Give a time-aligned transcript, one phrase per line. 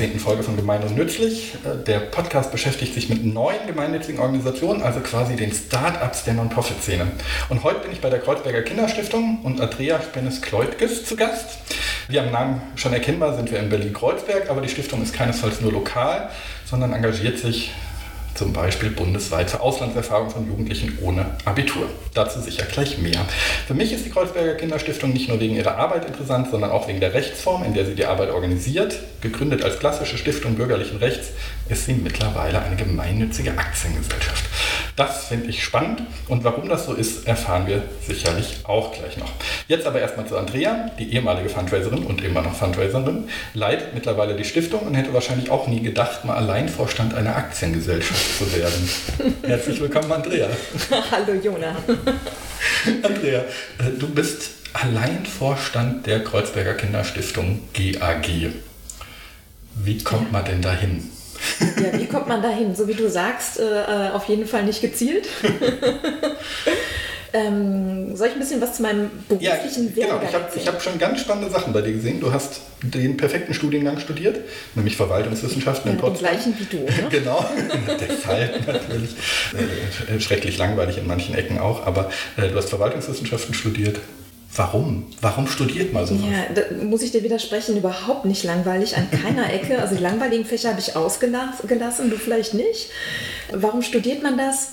[0.00, 0.18] 18.
[0.18, 1.52] Folge von Gemein und Nützlich.
[1.56, 7.06] Äh, der Podcast beschäftigt sich mit neuen gemeinnützigen Organisationen, also quasi den Start-ups der Non-Profit-Szene.
[7.50, 11.58] Und heute bin ich bei der Kreuzberger Kinderstiftung und Andrea Spennes-Kleutges zu Gast.
[12.08, 15.70] Wie am Namen schon erkennbar sind wir in Berlin-Kreuzberg, aber die Stiftung ist keinesfalls nur
[15.70, 16.30] lokal,
[16.64, 17.70] sondern engagiert sich
[18.34, 21.86] zum Beispiel bundesweit für Auslandserfahrung von Jugendlichen ohne Abitur.
[22.14, 23.20] Dazu sicher gleich mehr.
[23.66, 27.00] Für mich ist die Kreuzberger Kinderstiftung nicht nur wegen ihrer Arbeit interessant, sondern auch wegen
[27.00, 28.98] der Rechtsform, in der sie die Arbeit organisiert.
[29.20, 31.28] Gegründet als klassische Stiftung bürgerlichen Rechts
[31.68, 34.44] ist sie mittlerweile eine gemeinnützige Aktiengesellschaft.
[34.96, 39.30] Das finde ich spannend und warum das so ist, erfahren wir sicherlich auch gleich noch.
[39.68, 44.44] Jetzt aber erstmal zu Andrea, die ehemalige Fundraiserin und immer noch Fundraiserin, leitet mittlerweile die
[44.44, 48.90] Stiftung und hätte wahrscheinlich auch nie gedacht, mal Alleinvorstand einer Aktiengesellschaft zu werden.
[49.42, 50.48] Herzlich willkommen, Andrea.
[51.10, 51.76] Hallo, Jona.
[53.02, 58.52] Andrea, äh, du bist Alleinvorstand der Kreuzberger Kinderstiftung GAG.
[59.74, 61.10] Wie kommt man denn dahin?
[61.60, 62.74] Ja, wie kommt man dahin?
[62.74, 65.28] So wie du sagst, äh, äh auf jeden Fall nicht gezielt.
[67.32, 70.54] ähm, soll ich ein bisschen was zu meinem beruflichen ja, Werdegang genau.
[70.56, 72.20] Ich habe hab schon ganz spannende Sachen bei dir gesehen.
[72.20, 74.40] Du hast den perfekten Studiengang studiert,
[74.74, 76.30] nämlich Verwaltungswissenschaften ja, in Potsdam.
[76.30, 77.08] Den gleichen wie du, ne?
[77.10, 77.44] genau,
[78.00, 79.16] deshalb natürlich.
[80.08, 84.00] Äh, schrecklich langweilig in manchen Ecken auch, aber äh, du hast Verwaltungswissenschaften studiert,
[84.56, 85.06] Warum?
[85.20, 86.22] Warum studiert man sowas?
[86.22, 89.78] Ja, da muss ich dir widersprechen, überhaupt nicht langweilig, an keiner Ecke.
[89.80, 92.90] Also die langweiligen Fächer habe ich ausgelassen, du vielleicht nicht.
[93.52, 94.72] Warum studiert man das?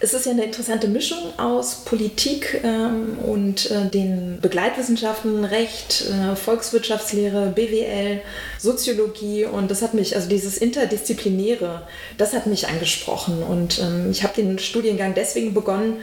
[0.00, 6.36] Es ist ja eine interessante Mischung aus Politik ähm, und äh, den Begleitwissenschaften, Recht, äh,
[6.36, 8.20] Volkswirtschaftslehre, BWL,
[8.58, 11.82] Soziologie und das hat mich, also dieses Interdisziplinäre,
[12.16, 15.96] das hat mich angesprochen und ähm, ich habe den Studiengang deswegen begonnen,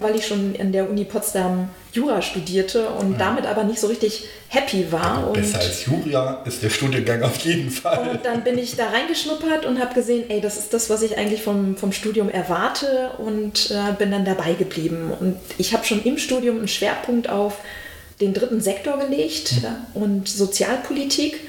[0.00, 3.18] weil ich schon in der Uni Potsdam Jura studierte und ja.
[3.18, 5.32] damit aber nicht so richtig happy war.
[5.32, 8.10] Besser als Jura ist der Studiengang auf jeden Fall.
[8.10, 11.16] Und dann bin ich da reingeschnuppert und habe gesehen, ey, das ist das, was ich
[11.16, 15.10] eigentlich vom, vom Studium erwarte und äh, bin dann dabei geblieben.
[15.18, 17.58] Und ich habe schon im Studium einen Schwerpunkt auf
[18.20, 20.02] den dritten Sektor gelegt mhm.
[20.02, 21.40] und Sozialpolitik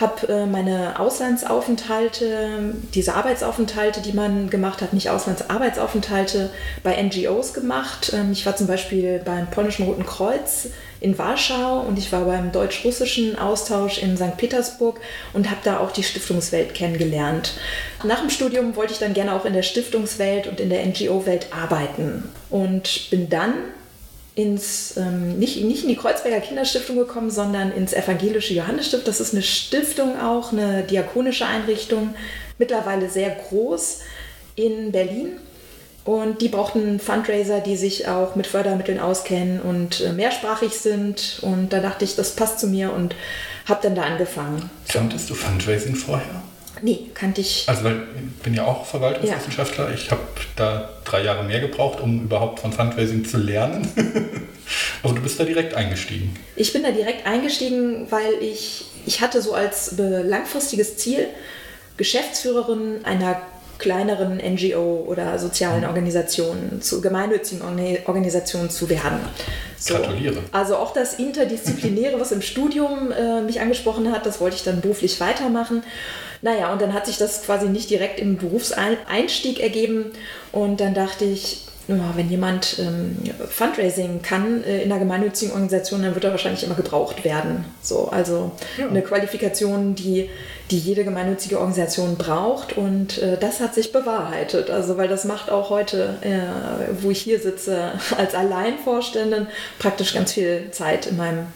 [0.00, 6.50] habe äh, meine Auslandsaufenthalte, diese Arbeitsaufenthalte, die man gemacht hat, nicht Auslandsarbeitsaufenthalte,
[6.82, 8.12] bei NGOs gemacht.
[8.12, 10.68] Ähm, ich war zum Beispiel beim polnischen Roten Kreuz
[11.00, 14.36] in Warschau und ich war beim deutsch-russischen Austausch in St.
[14.36, 15.00] Petersburg
[15.32, 17.54] und habe da auch die Stiftungswelt kennengelernt.
[18.02, 21.48] Nach dem Studium wollte ich dann gerne auch in der Stiftungswelt und in der NGO-Welt
[21.52, 23.54] arbeiten und bin dann
[24.34, 29.06] ins, ähm, nicht, nicht in die Kreuzberger Kinderstiftung gekommen, sondern ins Evangelische Johannesstift.
[29.06, 32.14] Das ist eine Stiftung auch, eine diakonische Einrichtung,
[32.58, 34.00] mittlerweile sehr groß
[34.56, 35.36] in Berlin.
[36.04, 41.38] Und die brauchten Fundraiser, die sich auch mit Fördermitteln auskennen und äh, mehrsprachig sind.
[41.40, 43.14] Und da dachte ich, das passt zu mir und
[43.66, 44.68] habe dann da angefangen.
[44.88, 46.42] Kanntest du Fundraising vorher?
[46.84, 47.64] Nee, kannte ich.
[47.66, 49.88] Also ich bin ja auch Verwaltungswissenschaftler.
[49.88, 49.94] Ja.
[49.94, 50.20] Ich habe
[50.54, 53.90] da drei Jahre mehr gebraucht, um überhaupt von Fundraising zu lernen.
[55.02, 56.36] Aber du bist da direkt eingestiegen.
[56.56, 61.28] Ich bin da direkt eingestiegen, weil ich, ich hatte so als langfristiges Ziel,
[61.96, 63.40] Geschäftsführerin einer
[63.78, 65.88] kleineren NGO oder sozialen mhm.
[65.88, 67.62] Organisationen, zu gemeinnützigen
[68.04, 69.20] Organisationen zu werden.
[69.78, 69.94] So.
[69.94, 70.36] Gratuliere.
[70.52, 74.82] Also auch das Interdisziplinäre, was im Studium äh, mich angesprochen hat, das wollte ich dann
[74.82, 75.82] beruflich weitermachen.
[76.44, 80.12] Naja, und dann hat sich das quasi nicht direkt im Berufseinstieg ergeben.
[80.52, 83.16] Und dann dachte ich, wenn jemand ähm,
[83.48, 87.64] Fundraising kann äh, in einer gemeinnützigen Organisation, dann wird er wahrscheinlich immer gebraucht werden.
[87.80, 88.88] So, also ja.
[88.88, 90.28] eine Qualifikation, die,
[90.70, 94.68] die jede gemeinnützige Organisation braucht und äh, das hat sich bewahrheitet.
[94.68, 99.46] Also weil das macht auch heute, äh, wo ich hier sitze, als Alleinvorständin
[99.78, 101.46] praktisch ganz viel Zeit in meinem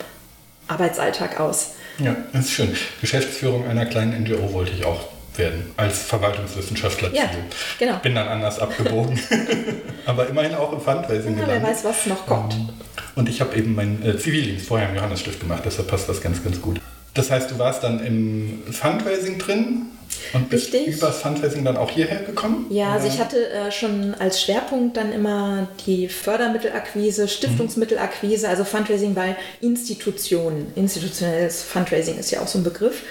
[0.66, 1.72] Arbeitsalltag aus.
[1.98, 2.76] Ja, das ist schön.
[3.00, 5.08] Geschäftsführung einer kleinen NGO wollte ich auch
[5.38, 7.12] werden, als Verwaltungswissenschaftler.
[7.14, 7.30] Ja,
[7.78, 7.98] genau.
[7.98, 9.18] Bin dann anders abgebogen,
[10.06, 11.62] aber immerhin auch im Fundraising ja, gelandet.
[11.62, 12.54] Wer weiß, was noch kommt.
[12.54, 12.68] Ähm,
[13.14, 16.42] und ich habe eben meinen äh, Zivildienst vorher im Johannesstift gemacht, deshalb passt das ganz,
[16.42, 16.80] ganz gut.
[17.14, 19.86] Das heißt, du warst dann im Fundraising drin
[20.32, 20.96] und bist Richtig.
[20.96, 22.66] über Fundraising dann auch hierher gekommen?
[22.70, 29.14] Ja, also ich hatte äh, schon als Schwerpunkt dann immer die Fördermittelakquise, Stiftungsmittelakquise, also Fundraising
[29.14, 30.72] bei Institutionen.
[30.74, 33.02] Institutionelles Fundraising ist ja auch so ein Begriff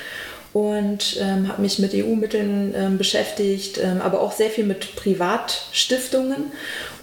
[0.54, 6.51] und ähm, habe mich mit EU-Mitteln ähm, beschäftigt, ähm, aber auch sehr viel mit Privatstiftungen.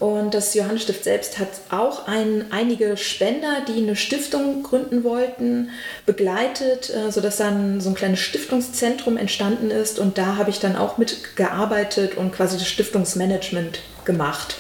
[0.01, 5.71] Und das Johannesstift selbst hat auch ein, einige Spender, die eine Stiftung gründen wollten,
[6.05, 9.99] begleitet, äh, sodass dann so ein kleines Stiftungszentrum entstanden ist.
[9.99, 14.57] Und da habe ich dann auch mitgearbeitet und quasi das Stiftungsmanagement gemacht.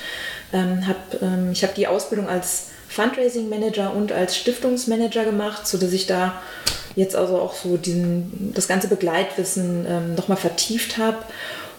[0.52, 5.92] Ähm, hab, ähm, ich habe die Ausbildung als Fundraising Manager und als Stiftungsmanager gemacht, sodass
[5.92, 6.40] ich da
[6.94, 11.18] jetzt also auch so diesen, das ganze Begleitwissen ähm, nochmal vertieft habe.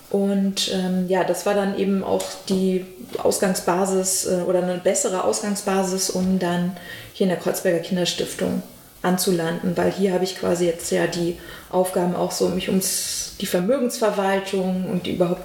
[0.09, 2.85] Und ähm, ja, das war dann eben auch die
[3.17, 6.77] Ausgangsbasis äh, oder eine bessere Ausgangsbasis, um dann
[7.13, 8.61] hier in der Kreuzberger Kinderstiftung
[9.01, 11.37] anzulanden, weil hier habe ich quasi jetzt ja die
[11.69, 15.41] Aufgaben auch so, mich ums die Vermögensverwaltung und überhaupt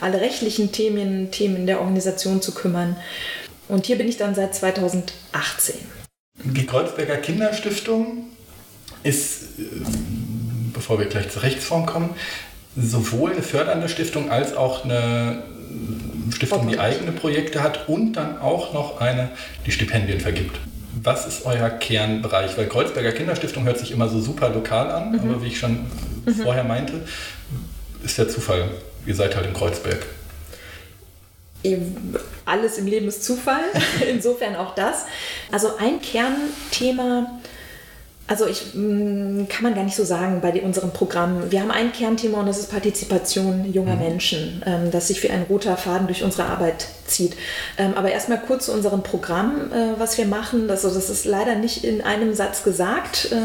[0.00, 2.96] alle rechtlichen Themen, Themen der Organisation zu kümmern.
[3.68, 5.74] Und hier bin ich dann seit 2018.
[6.44, 8.26] Die Kreuzberger Kinderstiftung
[9.02, 9.62] ist, äh,
[10.72, 12.10] bevor wir gleich zur Rechtsform kommen,
[12.76, 15.42] sowohl eine fördernde Stiftung als auch eine
[16.32, 19.30] Stiftung, die eigene Projekte hat und dann auch noch eine,
[19.66, 20.56] die Stipendien vergibt.
[21.02, 22.56] Was ist euer Kernbereich?
[22.56, 25.20] Weil Kreuzberger Kinderstiftung hört sich immer so super lokal an, mhm.
[25.20, 25.86] aber wie ich schon
[26.26, 26.34] mhm.
[26.42, 26.94] vorher meinte,
[28.04, 28.68] ist der Zufall.
[29.06, 30.06] Ihr seid halt in Kreuzberg.
[32.44, 33.64] Alles im Leben ist Zufall,
[34.10, 35.04] insofern auch das.
[35.52, 37.40] Also ein Kernthema
[38.30, 41.50] also ich mm, kann man gar nicht so sagen bei unserem Programm.
[41.50, 44.02] Wir haben ein Kernthema und das ist Partizipation junger mhm.
[44.02, 47.34] Menschen, ähm, das sich wie ein roter Faden durch unsere Arbeit zieht.
[47.76, 50.70] Ähm, aber erstmal kurz zu unserem Programm, äh, was wir machen.
[50.70, 53.32] Also das ist leider nicht in einem Satz gesagt.
[53.32, 53.36] Äh,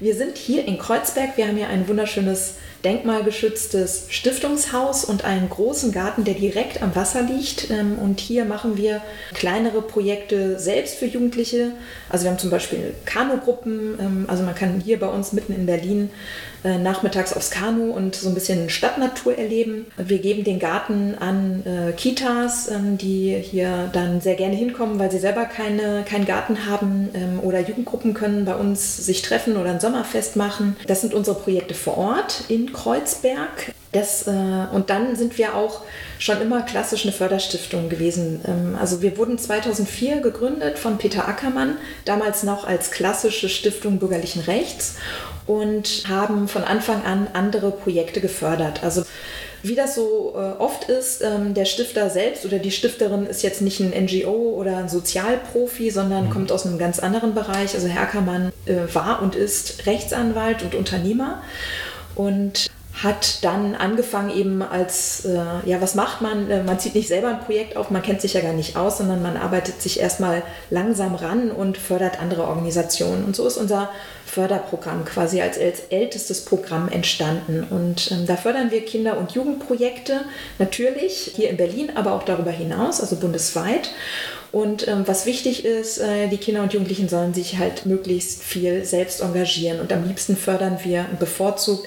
[0.00, 1.36] wir sind hier in Kreuzberg.
[1.36, 7.22] Wir haben hier ein wunderschönes denkmalgeschütztes Stiftungshaus und einen großen Garten, der direkt am Wasser
[7.22, 7.70] liegt.
[7.70, 9.02] Ähm, und hier machen wir
[9.34, 11.72] kleinere Projekte selbst für Jugendliche.
[12.08, 13.98] Also wir haben zum Beispiel Kanugruppen.
[14.00, 16.10] Ähm, also man kann hier bei uns mitten in Berlin
[16.64, 19.86] äh, nachmittags aufs Kanu und so ein bisschen Stadtnatur erleben.
[19.96, 25.10] Wir geben den Garten an äh, Kitas, ähm, die hier dann sehr gerne hinkommen, weil
[25.10, 29.70] sie selber keine, keinen Garten haben ähm, oder Jugendgruppen können bei uns sich treffen oder
[29.70, 30.76] ein Sommerfest machen.
[30.86, 33.72] Das sind unsere Projekte vor Ort in Kreuzberg.
[33.92, 34.30] Das, äh,
[34.72, 35.82] und dann sind wir auch
[36.18, 38.40] schon immer klassisch eine Förderstiftung gewesen.
[38.46, 44.42] Ähm, also wir wurden 2004 gegründet von Peter Ackermann, damals noch als klassische Stiftung bürgerlichen
[44.42, 44.96] Rechts
[45.48, 48.84] und haben von Anfang an andere Projekte gefördert.
[48.84, 49.02] Also
[49.62, 53.60] wie das so äh, oft ist, ähm, der Stifter selbst oder die Stifterin ist jetzt
[53.60, 56.30] nicht ein NGO oder ein Sozialprofi, sondern mhm.
[56.30, 57.74] kommt aus einem ganz anderen Bereich.
[57.74, 61.42] Also Herr Ackermann äh, war und ist Rechtsanwalt und Unternehmer
[62.14, 62.70] und
[63.02, 66.50] hat dann angefangen eben als, äh, ja, was macht man?
[66.50, 68.98] Äh, man zieht nicht selber ein Projekt auf, man kennt sich ja gar nicht aus,
[68.98, 73.24] sondern man arbeitet sich erstmal langsam ran und fördert andere Organisationen.
[73.24, 73.90] Und so ist unser
[74.26, 75.58] Förderprogramm quasi als,
[75.90, 77.64] ältestes Programm entstanden.
[77.70, 80.22] Und ähm, da fördern wir Kinder- und Jugendprojekte,
[80.58, 83.90] natürlich hier in Berlin, aber auch darüber hinaus, also bundesweit.
[84.50, 88.84] Und ähm, was wichtig ist, äh, die Kinder und Jugendlichen sollen sich halt möglichst viel
[88.84, 89.78] selbst engagieren.
[89.78, 91.86] Und am liebsten fördern wir bevorzugt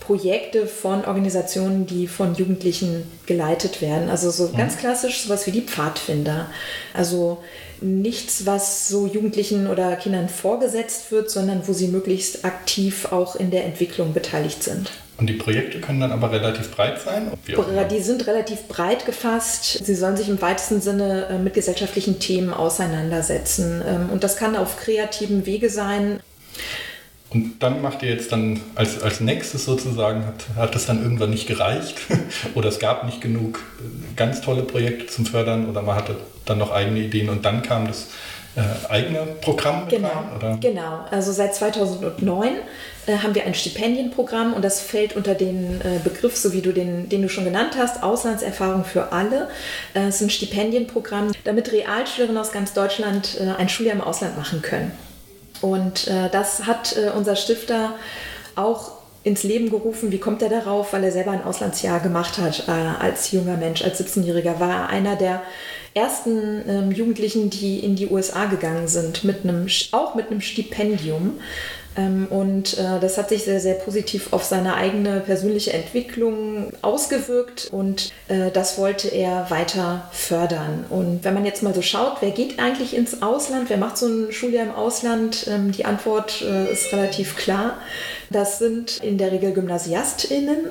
[0.00, 4.08] Projekte von Organisationen, die von Jugendlichen geleitet werden.
[4.08, 4.56] Also so mhm.
[4.56, 6.48] ganz klassisch sowas wie die Pfadfinder.
[6.94, 7.38] Also
[7.80, 13.50] nichts, was so Jugendlichen oder Kindern vorgesetzt wird, sondern wo sie möglichst aktiv auch in
[13.50, 14.90] der Entwicklung beteiligt sind.
[15.18, 17.30] Und die Projekte können dann aber relativ breit sein?
[17.46, 19.84] Die sind relativ breit gefasst.
[19.84, 23.82] Sie sollen sich im weitesten Sinne äh, mit gesellschaftlichen Themen auseinandersetzen.
[23.86, 26.20] Ähm, und das kann auf kreativen Wege sein.
[27.30, 31.30] Und dann macht ihr jetzt dann als, als nächstes sozusagen, hat, hat das dann irgendwann
[31.30, 31.96] nicht gereicht
[32.54, 36.58] oder es gab nicht genug äh, ganz tolle Projekte zum Fördern oder man hatte dann
[36.58, 38.08] noch eigene Ideen und dann kam das
[38.56, 40.58] äh, eigene Programm genau, rein, oder?
[40.60, 42.48] Genau, also seit 2009
[43.06, 46.72] äh, haben wir ein Stipendienprogramm und das fällt unter den äh, Begriff, so wie du
[46.72, 49.48] den, den du schon genannt hast, Auslandserfahrung für alle.
[49.94, 54.90] Es ist ein Stipendienprogramm, damit Realschülerinnen aus ganz Deutschland ein Schuljahr im Ausland machen können.
[55.60, 57.94] Und äh, das hat äh, unser Stifter
[58.56, 60.12] auch ins Leben gerufen.
[60.12, 60.92] Wie kommt er darauf?
[60.92, 64.58] Weil er selber ein Auslandsjahr gemacht hat äh, als junger Mensch, als 17-Jähriger.
[64.60, 65.42] War er einer der
[65.94, 71.40] ersten ähm, Jugendlichen, die in die USA gegangen sind, mit einem, auch mit einem Stipendium.
[72.00, 77.68] Ähm, und äh, das hat sich sehr, sehr positiv auf seine eigene persönliche Entwicklung ausgewirkt
[77.70, 80.84] und äh, das wollte er weiter fördern.
[80.88, 84.06] Und wenn man jetzt mal so schaut, wer geht eigentlich ins Ausland, wer macht so
[84.06, 87.78] ein Schuljahr im Ausland, ähm, die Antwort äh, ist relativ klar.
[88.32, 90.70] Das sind in der Regel GymnasiastInnen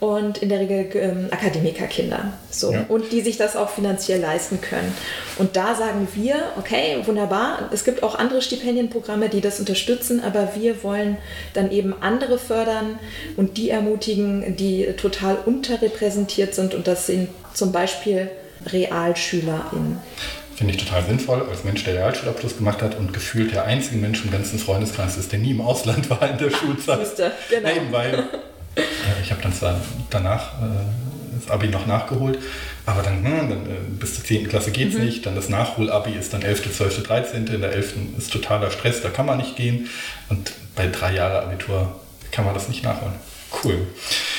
[0.00, 2.32] und in der Regel ähm, Akademikerkinder.
[2.50, 2.72] So.
[2.72, 2.86] Ja.
[2.88, 4.94] Und die sich das auch finanziell leisten können.
[5.36, 10.52] Und da sagen wir, okay, wunderbar, es gibt auch andere Stipendienprogramme, die das unterstützen, aber
[10.54, 11.16] wir wollen
[11.52, 12.98] dann eben andere fördern
[13.36, 16.74] und die ermutigen, die total unterrepräsentiert sind.
[16.74, 18.30] Und das sind zum Beispiel
[18.66, 19.98] RealschülerInnen.
[20.56, 24.24] Finde ich total sinnvoll, als Mensch, der Realschulabschluss gemacht hat und gefühlt der einzige Mensch
[24.24, 27.00] im ganzen Freundeskreis ist, der nie im Ausland war in der Schulzeit.
[27.00, 27.68] Wüsste, genau.
[27.68, 28.14] Nein, weil
[28.76, 28.80] äh,
[29.22, 29.80] ich habe dann zwar
[30.10, 32.38] danach äh, das Abi noch nachgeholt.
[32.86, 34.48] Aber dann, hm, dann äh, bis zur 10.
[34.48, 35.04] Klasse geht es mhm.
[35.04, 35.26] nicht.
[35.26, 37.46] Dann das Nachhol-Abi ist dann 11., 12., 13.
[37.46, 37.94] In der 11.
[38.18, 39.88] ist totaler Stress, da kann man nicht gehen.
[40.28, 41.98] Und bei drei Jahre Abitur
[42.30, 43.14] kann man das nicht nachholen.
[43.62, 43.86] Cool.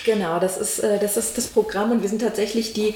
[0.03, 2.93] Genau, das ist, äh, das ist das Programm und wir sind tatsächlich die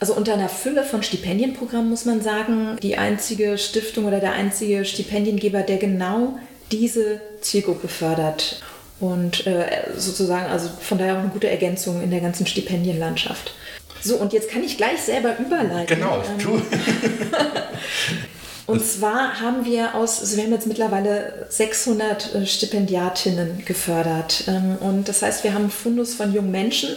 [0.00, 4.84] also unter einer Fülle von Stipendienprogrammen muss man sagen, die einzige Stiftung oder der einzige
[4.84, 6.38] Stipendiengeber, der genau
[6.70, 8.62] diese Zielgruppe fördert.
[9.00, 9.66] Und äh,
[9.96, 13.54] sozusagen, also von daher auch eine gute Ergänzung in der ganzen Stipendienlandschaft.
[14.02, 15.98] So, und jetzt kann ich gleich selber überleiten.
[15.98, 16.56] Genau, tu.
[16.56, 16.62] Ähm,
[18.66, 24.44] und zwar haben wir aus, also wir haben jetzt mittlerweile 600 äh, Stipendiatinnen gefördert.
[24.48, 26.90] Ähm, und das heißt, wir haben einen Fundus von jungen Menschen,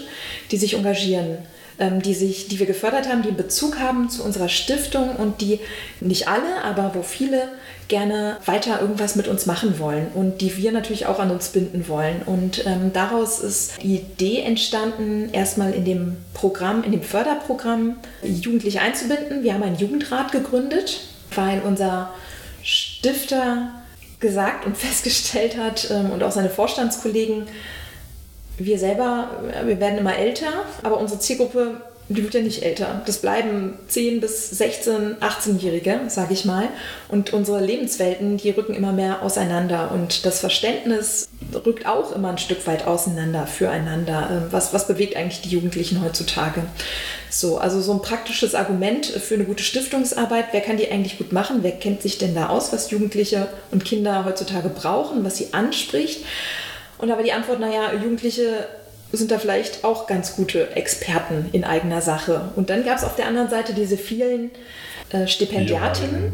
[0.51, 1.39] die sich engagieren
[1.89, 5.59] die, sich, die wir gefördert haben, die einen Bezug haben zu unserer Stiftung und die
[5.99, 7.49] nicht alle, aber wo viele
[7.87, 11.87] gerne weiter irgendwas mit uns machen wollen und die wir natürlich auch an uns binden
[11.87, 12.21] wollen.
[12.25, 18.79] Und ähm, daraus ist die Idee entstanden, erstmal in dem Programm, in dem Förderprogramm Jugendliche
[18.79, 19.43] einzubinden.
[19.43, 21.01] Wir haben einen Jugendrat gegründet,
[21.35, 22.13] weil unser
[22.63, 23.71] Stifter
[24.21, 27.47] gesagt und festgestellt hat ähm, und auch seine Vorstandskollegen,
[28.65, 29.29] wir selber,
[29.65, 30.51] wir werden immer älter,
[30.83, 33.01] aber unsere Zielgruppe, die wird ja nicht älter.
[33.05, 36.67] Das bleiben 10 bis 16, 18-Jährige, sage ich mal.
[37.07, 39.91] Und unsere Lebenswelten, die rücken immer mehr auseinander.
[39.91, 41.29] Und das Verständnis
[41.65, 44.29] rückt auch immer ein Stück weit auseinander füreinander.
[44.31, 46.63] Ähm, was, was bewegt eigentlich die Jugendlichen heutzutage?
[47.29, 50.47] So, also so ein praktisches Argument für eine gute Stiftungsarbeit.
[50.51, 51.59] Wer kann die eigentlich gut machen?
[51.61, 56.25] Wer kennt sich denn da aus, was Jugendliche und Kinder heutzutage brauchen, was sie anspricht?
[57.01, 58.67] Und da war die Antwort, naja, Jugendliche
[59.11, 62.49] sind da vielleicht auch ganz gute Experten in eigener Sache.
[62.55, 64.51] Und dann gab es auf der anderen Seite diese vielen
[65.09, 66.33] äh, Stipendiatinnen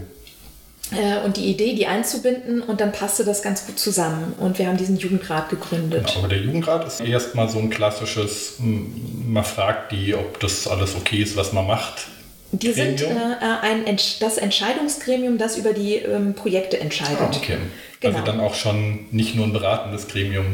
[0.92, 4.34] äh, und die Idee, die einzubinden und dann passte das ganz gut zusammen.
[4.40, 6.06] Und wir haben diesen Jugendrat gegründet.
[6.06, 10.96] Genau, aber der Jugendrat ist erstmal so ein klassisches, man fragt die, ob das alles
[10.96, 12.08] okay ist, was man macht.
[12.52, 12.98] Die Gremium.
[12.98, 17.18] sind äh, ein, das Entscheidungsgremium, das über die ähm, Projekte entscheidet.
[17.20, 17.58] Ah, okay.
[18.00, 18.18] Genau.
[18.18, 20.46] Also dann auch schon nicht nur ein beratendes Gremium,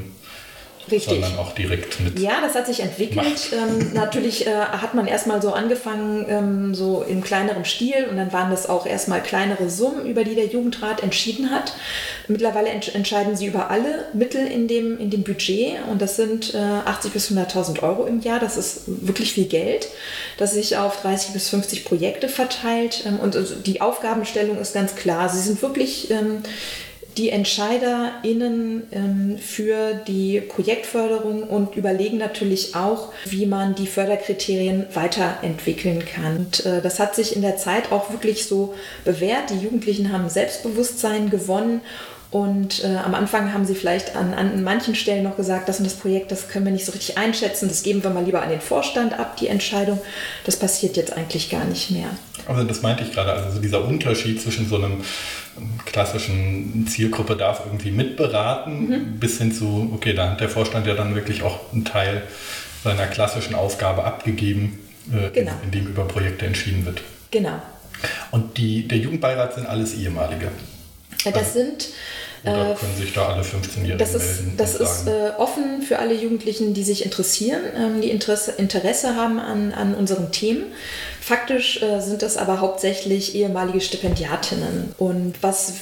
[0.91, 1.13] Richtig.
[1.13, 2.19] sondern auch direkt mit.
[2.19, 3.51] Ja, das hat sich entwickelt.
[3.53, 8.33] Ähm, natürlich äh, hat man erstmal so angefangen, ähm, so im kleineren Stil und dann
[8.33, 11.73] waren das auch erstmal kleinere Summen, über die der Jugendrat entschieden hat.
[12.27, 16.53] Mittlerweile ent entscheiden sie über alle Mittel in dem, in dem Budget und das sind
[16.53, 18.39] äh, 80 bis 100.000 Euro im Jahr.
[18.39, 19.87] Das ist wirklich viel Geld,
[20.37, 23.03] das sich auf 30 bis 50 Projekte verteilt.
[23.05, 25.29] Ähm, und also die Aufgabenstellung ist ganz klar.
[25.29, 26.43] Sie sind wirklich ähm,
[27.17, 36.03] die EntscheiderInnen ähm, für die Projektförderung und überlegen natürlich auch, wie man die Förderkriterien weiterentwickeln
[36.05, 36.37] kann.
[36.37, 38.73] Und äh, das hat sich in der Zeit auch wirklich so
[39.05, 39.49] bewährt.
[39.49, 41.81] Die Jugendlichen haben Selbstbewusstsein gewonnen
[42.33, 45.85] und äh, am Anfang haben sie vielleicht an, an manchen Stellen noch gesagt, das und
[45.85, 48.49] das Projekt, das können wir nicht so richtig einschätzen, das geben wir mal lieber an
[48.49, 50.01] den Vorstand ab, die Entscheidung.
[50.43, 52.07] Das passiert jetzt eigentlich gar nicht mehr.
[52.47, 55.03] Also das meinte ich gerade, also dieser Unterschied zwischen so einem
[55.85, 59.19] klassischen Zielgruppe darf irgendwie mitberaten, mhm.
[59.19, 62.23] bis hin zu, okay, da hat der Vorstand ja dann wirklich auch einen Teil
[62.83, 64.79] seiner klassischen Aufgabe abgegeben,
[65.11, 65.51] äh, genau.
[65.61, 67.01] in, in dem über Projekte entschieden wird.
[67.31, 67.61] Genau.
[68.31, 70.49] Und die, der Jugendbeirat sind alles ehemalige.
[71.23, 71.87] Das also, sind
[72.43, 74.53] oder äh, können sich da alle 15-Jährigen das ist, melden?
[74.57, 79.39] Das ist äh, offen für alle Jugendlichen, die sich interessieren, ähm, die Interesse, Interesse haben
[79.39, 80.65] an, an unseren Themen.
[81.21, 84.93] Faktisch äh, sind das aber hauptsächlich ehemalige Stipendiatinnen.
[84.97, 85.73] Und was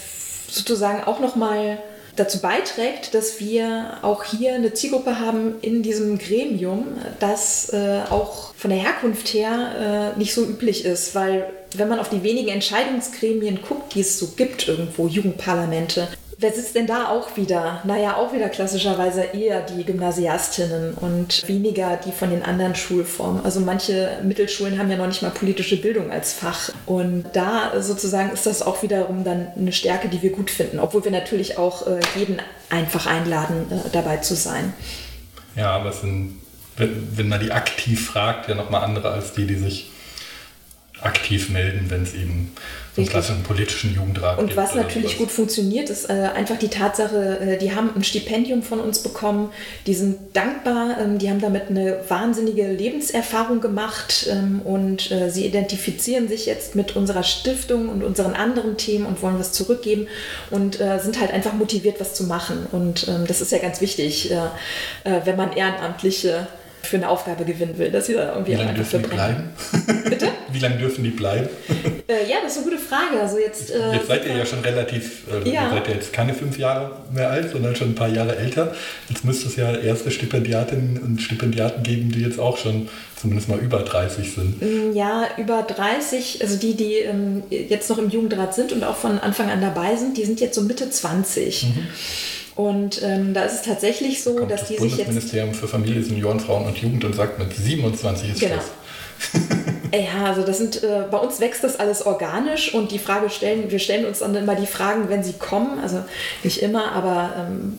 [0.50, 1.80] sozusagen auch nochmal
[2.16, 6.88] dazu beiträgt, dass wir auch hier eine Zielgruppe haben in diesem Gremium,
[7.20, 12.00] das äh, auch von der Herkunft her äh, nicht so üblich ist, weil wenn man
[12.00, 16.10] auf die wenigen Entscheidungsgremien guckt, die es so gibt irgendwo, Jugendparlamente,
[16.42, 17.82] Wer sitzt denn da auch wieder?
[17.84, 23.46] Naja, auch wieder klassischerweise eher die Gymnasiastinnen und weniger die von den anderen Schulformen.
[23.46, 26.72] Also manche Mittelschulen haben ja noch nicht mal politische Bildung als Fach.
[26.88, 31.04] Und da sozusagen ist das auch wiederum dann eine Stärke, die wir gut finden, obwohl
[31.04, 34.74] wir natürlich auch äh, jeden einfach einladen, äh, dabei zu sein.
[35.56, 36.42] Ja, aber es sind,
[36.76, 39.92] wenn, wenn man die aktiv fragt, ja nochmal andere als die, die sich
[41.02, 42.52] aktiv melden, wenn es eben
[42.98, 47.58] einen klassischen politischen Jugendrat Und was natürlich gut funktioniert, ist äh, einfach die Tatsache, äh,
[47.58, 49.52] die haben ein Stipendium von uns bekommen,
[49.88, 55.46] die sind dankbar, ähm, die haben damit eine wahnsinnige Lebenserfahrung gemacht ähm, und äh, sie
[55.46, 60.08] identifizieren sich jetzt mit unserer Stiftung und unseren anderen Themen und wollen was zurückgeben
[60.50, 62.68] und äh, sind halt einfach motiviert, was zu machen.
[62.72, 64.36] Und ähm, das ist ja ganz wichtig, äh,
[65.06, 66.48] äh, wenn man Ehrenamtliche
[66.84, 69.50] für eine Aufgabe gewinnen will, dass sie da irgendwie Wie lange dürfen die bleiben?
[70.10, 70.28] Bitte?
[70.52, 71.50] Wie lange dürfen die bleiben?
[72.08, 73.22] Äh, ja, das ist eine gute Frage.
[73.22, 75.70] Also jetzt, äh, jetzt seid ihr ja schon relativ, äh, ja.
[75.70, 78.74] seid ihr jetzt keine fünf Jahre mehr alt, sondern schon ein paar Jahre älter.
[79.10, 82.90] Jetzt müsste es ja erste Stipendiatinnen und Stipendiaten geben, die jetzt auch schon
[83.22, 84.62] zumindest mal über 30 sind.
[84.62, 88.96] Mm, ja, über 30, also die, die ähm, jetzt noch im Jugendrat sind und auch
[88.96, 91.64] von Anfang an dabei sind, die sind jetzt so Mitte 20.
[91.64, 91.88] Mhm.
[92.56, 94.92] Und ähm, da ist es tatsächlich so, dass das die sich jetzt.
[94.92, 98.56] Das Bundesministerium für Familie, Senioren, Frauen und Jugend und sagt, mit 27 ist genau.
[98.56, 98.66] Schluss.
[99.94, 103.70] Ja, also das sind, äh, bei uns wächst das alles organisch und die Frage stellen,
[103.70, 106.02] wir stellen uns dann immer die Fragen, wenn sie kommen, also
[106.44, 107.74] nicht immer, aber ähm,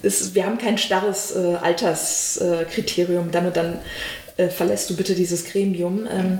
[0.00, 3.78] ist, wir haben kein starres äh, Alterskriterium, dann und dann
[4.38, 6.06] äh, verlässt du bitte dieses Gremium.
[6.10, 6.38] Ähm,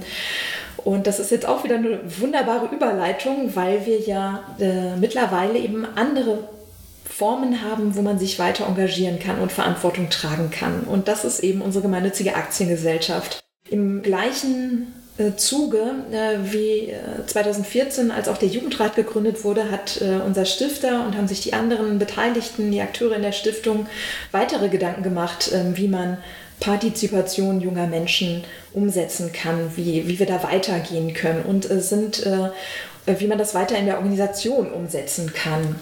[0.85, 5.85] und das ist jetzt auch wieder eine wunderbare Überleitung, weil wir ja äh, mittlerweile eben
[5.97, 6.49] andere
[7.05, 10.83] Formen haben, wo man sich weiter engagieren kann und Verantwortung tragen kann.
[10.83, 13.40] Und das ist eben unsere gemeinnützige Aktiengesellschaft.
[13.69, 16.93] Im gleichen äh, Zuge, äh, wie
[17.26, 21.99] 2014, als auch der Jugendrat gegründet wurde, hat unser Stifter und haben sich die anderen
[21.99, 23.88] Beteiligten, die Akteure in der Stiftung,
[24.31, 26.19] weitere Gedanken gemacht, wie man
[26.61, 32.27] Partizipation junger Menschen umsetzen kann, wie, wie wir da weitergehen können und sind,
[33.07, 35.77] wie man das weiter in der Organisation umsetzen kann.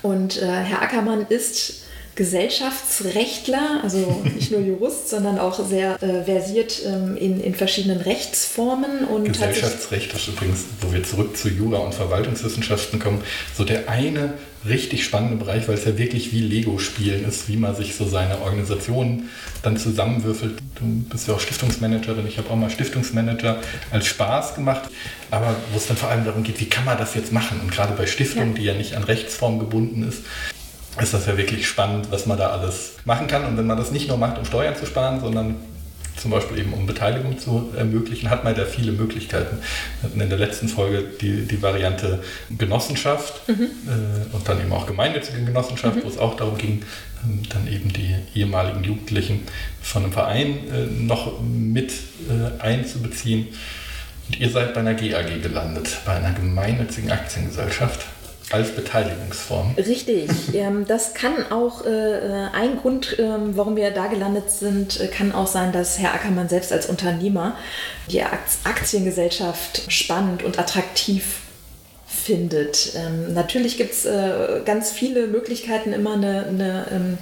[0.00, 1.82] Und äh, Herr Ackermann ist
[2.14, 9.04] Gesellschaftsrechtler, also nicht nur Jurist, sondern auch sehr äh, versiert ähm, in, in verschiedenen Rechtsformen.
[9.04, 13.22] Und Gesellschaftsrecht ist übrigens, wo wir zurück zu Jura und Verwaltungswissenschaften kommen,
[13.56, 14.34] so der eine
[14.66, 18.40] richtig spannende Bereich, weil es ja wirklich wie Lego-Spielen ist, wie man sich so seine
[18.40, 19.24] Organisation
[19.62, 20.58] dann zusammenwürfelt.
[20.76, 23.58] Du bist ja auch Stiftungsmanagerin, ich habe auch mal Stiftungsmanager
[23.90, 24.82] als Spaß gemacht,
[25.30, 27.60] aber wo es dann vor allem darum geht, wie kann man das jetzt machen?
[27.60, 28.54] Und gerade bei Stiftungen, ja.
[28.54, 30.22] die ja nicht an Rechtsform gebunden ist,
[31.00, 33.44] ist das ja wirklich spannend, was man da alles machen kann.
[33.44, 35.56] Und wenn man das nicht nur macht, um Steuern zu sparen, sondern
[36.16, 39.58] zum Beispiel eben um Beteiligung zu ermöglichen, hat man da viele Möglichkeiten.
[40.00, 42.22] Wir hatten in der letzten Folge die, die Variante
[42.56, 43.62] Genossenschaft mhm.
[43.62, 46.04] äh, und dann eben auch gemeinnützige Genossenschaft, mhm.
[46.04, 46.82] wo es auch darum ging,
[47.24, 49.42] ähm, dann eben die ehemaligen Jugendlichen
[49.80, 53.48] von einem Verein äh, noch mit äh, einzubeziehen.
[54.28, 58.06] Und ihr seid bei einer GAG gelandet, bei einer gemeinnützigen Aktiengesellschaft
[58.50, 59.74] als Beteiligungsform.
[59.76, 60.30] Richtig.
[60.52, 65.32] Ähm, das kann auch äh, ein Grund, ähm, warum wir da gelandet sind, äh, kann
[65.32, 67.56] auch sein, dass Herr Ackermann selbst als Unternehmer
[68.10, 71.41] die Aktiengesellschaft spannend und attraktiv
[72.12, 72.92] findet.
[72.94, 77.18] Ähm, natürlich gibt es äh, ganz viele Möglichkeiten, immer eine, eine, ähm,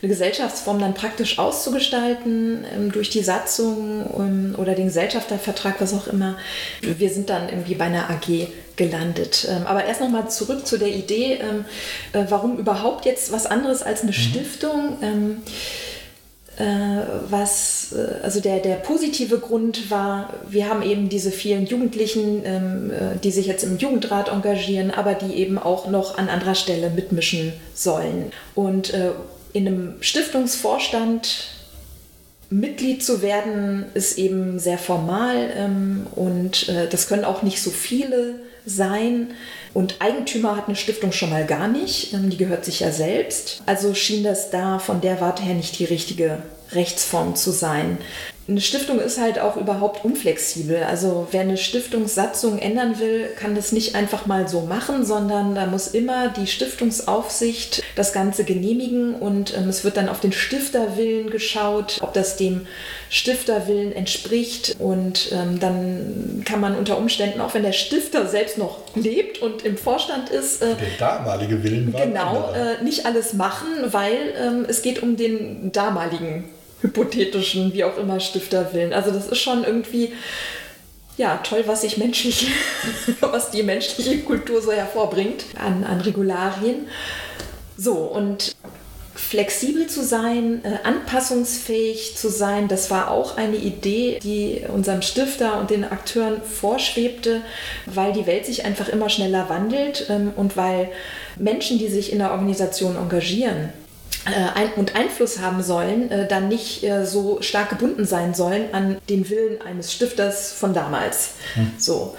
[0.00, 6.06] eine, Gesellschaftsform dann praktisch auszugestalten ähm, durch die Satzung ähm, oder den Gesellschaftervertrag, was auch
[6.06, 6.38] immer.
[6.80, 9.48] Wir sind dann irgendwie bei einer AG gelandet.
[9.50, 11.64] Ähm, aber erst nochmal zurück zu der Idee, ähm,
[12.12, 14.14] äh, warum überhaupt jetzt was anderes als eine mhm.
[14.14, 14.98] Stiftung?
[16.58, 16.64] Äh,
[17.30, 22.90] was, äh, also der, der positive Grund war, wir haben eben diese vielen Jugendlichen, ähm,
[22.90, 26.90] äh, die sich jetzt im Jugendrat engagieren, aber die eben auch noch an anderer Stelle
[26.90, 28.32] mitmischen sollen.
[28.56, 28.92] Und
[29.52, 31.57] in einem Stiftungsvorstand
[32.50, 38.36] Mitglied zu werden, ist eben sehr formal ähm, und das können auch nicht so viele
[38.64, 39.28] sein.
[39.74, 43.62] Und Eigentümer hat eine Stiftung schon mal gar nicht, ähm, die gehört sich ja selbst.
[43.66, 46.38] Also schien das da von der Warte her nicht die richtige
[46.72, 47.98] Rechtsform zu sein.
[48.46, 50.82] Eine Stiftung ist halt auch überhaupt unflexibel.
[50.82, 55.66] Also wer eine Stiftungssatzung ändern will, kann das nicht einfach mal so machen, sondern da
[55.66, 61.30] muss immer die Stiftungsaufsicht das Ganze genehmigen und ähm, es wird dann auf den Stifterwillen
[61.30, 62.66] geschaut, ob das dem
[63.10, 68.78] Stifterwillen entspricht und ähm, dann kann man unter Umständen, auch wenn der Stifter selbst noch
[68.94, 73.68] lebt und im Vorstand ist, äh, der damalige Willen war genau äh, nicht alles machen,
[73.90, 76.44] weil ähm, es geht um den damaligen
[76.80, 78.92] hypothetischen, wie auch immer, Stifterwillen.
[78.92, 80.12] Also das ist schon irgendwie
[81.16, 82.46] ja, toll, was sich menschlich,
[83.20, 86.86] was die menschliche Kultur so hervorbringt an, an Regularien.
[87.80, 88.56] So, und
[89.14, 95.60] flexibel zu sein, äh, anpassungsfähig zu sein, das war auch eine Idee, die unserem Stifter
[95.60, 97.42] und den Akteuren vorschwebte,
[97.86, 100.90] weil die Welt sich einfach immer schneller wandelt ähm, und weil
[101.36, 103.72] Menschen, die sich in der Organisation engagieren,
[104.24, 108.98] äh, und Einfluss haben sollen, äh, dann nicht äh, so stark gebunden sein sollen an
[109.08, 111.34] den Willen eines Stifters von damals.
[111.54, 111.72] Hm.
[111.78, 112.16] So.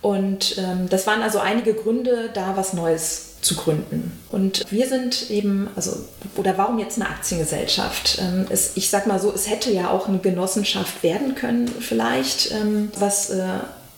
[0.00, 4.12] Und ähm, das waren also einige Gründe, da was Neues zu gründen.
[4.30, 5.96] Und wir sind eben, also,
[6.36, 8.18] oder warum jetzt eine Aktiengesellschaft?
[8.20, 12.52] Ähm, es, ich sag mal so, es hätte ja auch eine Genossenschaft werden können, vielleicht,
[12.52, 13.44] ähm, was äh,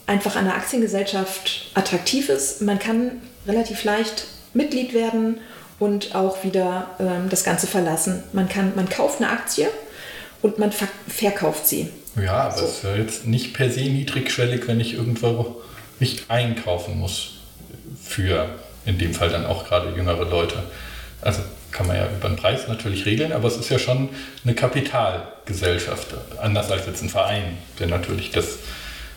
[0.07, 2.63] einfach an der Aktiengesellschaft attraktiv ist.
[2.63, 5.39] Man kann relativ leicht Mitglied werden
[5.79, 8.23] und auch wieder ähm, das Ganze verlassen.
[8.33, 9.69] Man, kann, man kauft eine Aktie
[10.41, 11.91] und man ver verkauft sie.
[12.17, 12.67] Ja, aber es so.
[12.67, 15.61] ist ja jetzt nicht per se niedrigschwellig, wenn ich irgendwo
[16.01, 17.35] ich einkaufen muss
[18.03, 18.49] für
[18.87, 20.63] in dem Fall dann auch gerade jüngere Leute.
[21.21, 24.09] Also kann man ja über den Preis natürlich regeln, aber es ist ja schon
[24.45, 28.59] eine Kapitalgesellschaft, anders als jetzt ein Verein, der natürlich das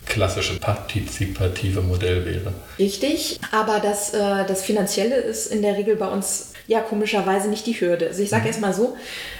[0.08, 2.54] klassische partizipative Modell wäre.
[2.80, 7.66] Richtig, aber das, äh, das Finanzielle ist in der Regel bei uns ja komischerweise nicht
[7.66, 8.08] die Hürde.
[8.08, 8.48] Also ich sage mhm.
[8.48, 8.96] erst mal so,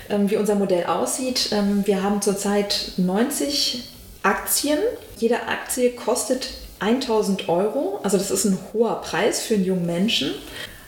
[0.10, 1.50] ähm, wie unser Modell aussieht.
[1.52, 3.84] Ähm, wir haben zurzeit 90
[4.24, 4.80] Aktien.
[5.18, 8.00] Jede Aktie kostet 1000 Euro.
[8.04, 10.34] Also das ist ein hoher Preis für einen jungen Menschen.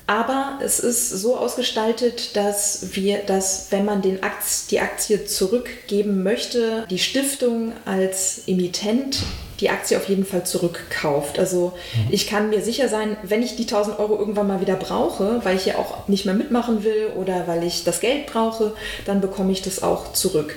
[0.08, 6.24] Aber es ist so ausgestaltet, dass wir, dass wenn man den Akt, die Aktie zurückgeben
[6.24, 9.20] möchte, die Stiftung als Emittent
[9.60, 11.38] die Aktie auf jeden Fall zurückkauft.
[11.38, 12.08] Also mhm.
[12.12, 15.58] ich kann mir sicher sein, wenn ich die 1000 Euro irgendwann mal wieder brauche, weil
[15.58, 18.74] ich ja auch nicht mehr mitmachen will oder weil ich das Geld brauche,
[19.06, 20.56] dann bekomme ich das auch zurück.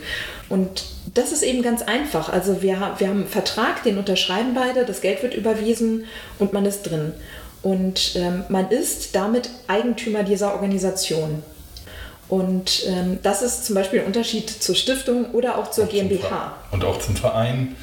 [0.52, 0.84] Und
[1.14, 2.28] das ist eben ganz einfach.
[2.28, 6.04] Also wir, wir haben einen Vertrag, den unterschreiben beide, das Geld wird überwiesen
[6.38, 7.14] und man ist drin.
[7.62, 11.42] Und ähm, man ist damit Eigentümer dieser Organisation.
[12.28, 16.52] Und ähm, das ist zum Beispiel ein Unterschied zur Stiftung oder auch zur auch GmbH.
[16.70, 17.74] Und auch zum Verein,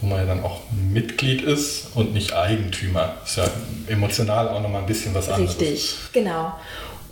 [0.00, 3.16] wo man ja dann auch Mitglied ist und nicht Eigentümer.
[3.26, 3.50] Ist ja
[3.86, 5.60] emotional auch nochmal ein bisschen was anderes.
[5.60, 6.54] Richtig, genau.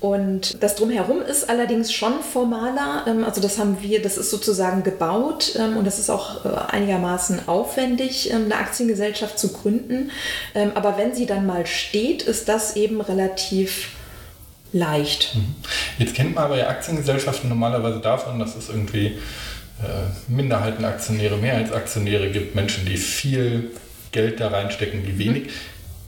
[0.03, 3.05] Und das drumherum ist allerdings schon formaler.
[3.07, 6.49] Ähm, also das haben wir, das ist sozusagen gebaut ähm, und das ist auch äh,
[6.73, 10.11] einigermaßen aufwendig, ähm, eine Aktiengesellschaft zu gründen.
[10.75, 13.91] Aber wenn sie dann mal steht, ist das eben relativ
[14.73, 15.37] leicht.
[15.37, 15.55] Mhm.
[15.99, 22.57] Jetzt kennt man aber ja Aktiengesellschaften normalerweise davon, dass es irgendwie äh, Minderheitenaktionäre, Mehrheitsaktionäre gibt,
[22.57, 23.71] Menschen, die viel
[24.11, 25.45] Geld da reinstecken, die wenig.
[25.45, 25.51] Mhm.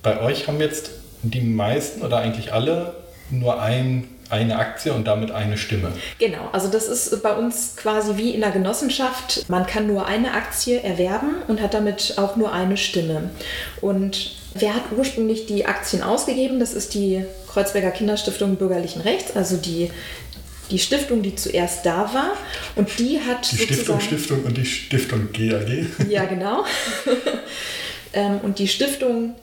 [0.02, 0.90] Bei euch haben jetzt
[1.22, 5.92] die meisten oder eigentlich alle nur ein, eine Aktie und damit eine Stimme.
[6.18, 9.48] Genau, also das ist bei uns quasi wie in der Genossenschaft.
[9.48, 13.30] Man kann nur eine Aktie erwerben und hat damit auch nur eine Stimme.
[13.80, 16.60] Und wer hat ursprünglich die Aktien ausgegeben?
[16.60, 19.90] Das ist die Kreuzberger Kinderstiftung Bürgerlichen Rechts, also die
[20.70, 22.32] die Stiftung, die zuerst da war.
[22.74, 23.52] Und die hat.
[23.52, 25.86] Die Stiftung, Stiftung und die Stiftung GAG.
[26.08, 26.64] Ja, genau.
[28.16, 29.34] Ähm, und die Stiftung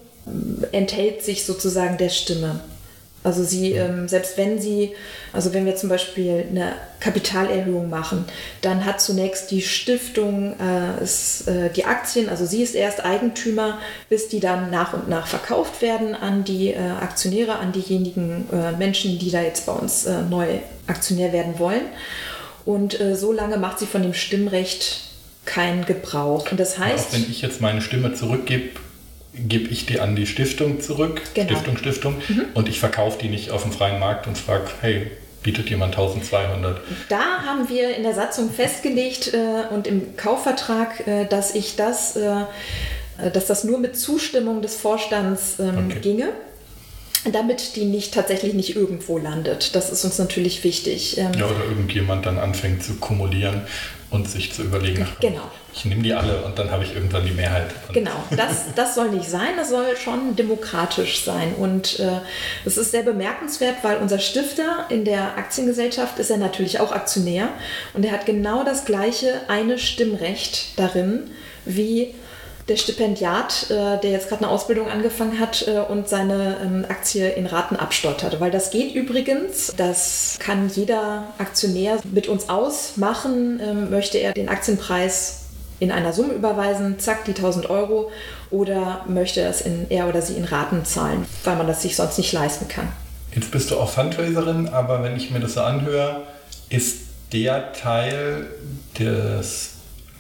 [0.72, 2.62] enthält sich sozusagen der Stimme.
[3.24, 4.96] Also sie, ähm, selbst wenn sie,
[5.32, 8.26] also wenn wir zum Beispiel eine Kapitalerhöhung machen,
[8.62, 13.78] dann hat zunächst die Stiftung äh, ist, äh, die Aktien, also sie ist erst Eigentümer,
[14.10, 18.72] bis die dann nach und nach verkauft werden an die äh, Aktionäre, an diejenigen äh,
[18.72, 20.48] Menschen, die da jetzt bei uns äh, neu
[20.88, 21.86] Aktionär werden wollen.
[22.66, 25.02] Und äh, so lange macht sie von dem Stimmrecht
[25.46, 26.50] keinen Gebrauch.
[26.52, 27.10] Und das heißt.
[27.10, 28.70] Auch wenn ich jetzt meine Stimme zurückgebe,
[29.48, 31.50] gebe ich die an die Stiftung zurück, genau.
[31.50, 32.46] Stiftung, Stiftung, mhm.
[32.54, 35.12] und ich verkaufe die nicht auf dem freien Markt und frage, hey,
[35.44, 36.82] bietet jemand 1200?
[37.10, 42.16] Da haben wir in der Satzung festgelegt äh, und im Kaufvertrag, äh, dass ich das,
[42.16, 42.46] äh,
[43.34, 46.00] dass das nur mit Zustimmung des Vorstands ähm, okay.
[46.02, 46.30] ginge
[47.32, 49.76] damit die nicht tatsächlich nicht irgendwo landet.
[49.76, 51.20] Das ist uns natürlich wichtig.
[51.20, 53.62] Ähm, ja, oder irgendjemand dann anfängt zu kumulieren
[54.12, 55.50] und sich zu überlegen, genau.
[55.74, 57.72] ich nehme die alle und dann habe ich irgendwann die Mehrheit.
[57.94, 61.56] Genau, das, das soll nicht sein, das soll schon demokratisch sein.
[61.58, 62.20] Und äh,
[62.66, 67.50] das ist sehr bemerkenswert, weil unser Stifter in der Aktiengesellschaft ist ja natürlich auch Aktionär
[67.94, 71.32] und er hat genau das gleiche eine Stimmrecht darin
[71.66, 72.14] wie
[72.68, 77.30] der Stipendiat, äh, der jetzt gerade eine Ausbildung angefangen hat äh, und seine ähm, Aktie
[77.30, 78.40] in Raten abstottert.
[78.40, 84.50] Weil das geht übrigens, das kann jeder Aktionär mit uns ausmachen, ähm, möchte er den
[84.50, 85.42] Aktienpreis
[85.80, 88.12] in einer Summe überweisen, zack, die 1000 Euro,
[88.52, 92.18] oder möchte es in, er oder sie in Raten zahlen, weil man das sich sonst
[92.20, 92.88] nicht leisten kann.
[93.34, 96.24] Jetzt bist du auch Fundraiserin, aber wenn ich mir das so anhöre,
[96.70, 96.98] ist
[97.34, 98.48] der Teil
[99.00, 99.72] des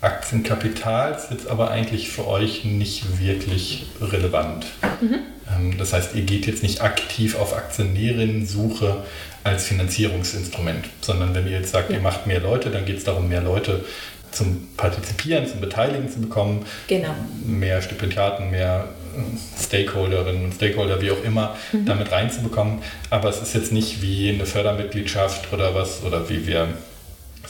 [0.01, 4.65] Aktienkapitals jetzt aber eigentlich für euch nicht wirklich relevant.
[4.99, 5.19] Mhm.
[5.55, 9.03] Ähm, das heißt, ihr geht jetzt nicht aktiv auf Aktionärinnen-Suche
[9.43, 11.97] als Finanzierungsinstrument, sondern wenn ihr jetzt sagt, ja.
[11.97, 13.85] ihr macht mehr Leute, dann geht es darum, mehr Leute
[14.31, 16.65] zum Partizipieren, zum Beteiligen zu bekommen.
[16.87, 17.13] Genau.
[17.45, 21.85] Mehr Stipendiaten, mehr äh, Stakeholderinnen und Stakeholder, wie auch immer, mhm.
[21.85, 22.79] damit reinzubekommen.
[23.09, 26.69] Aber es ist jetzt nicht wie eine Fördermitgliedschaft oder was, oder wie wir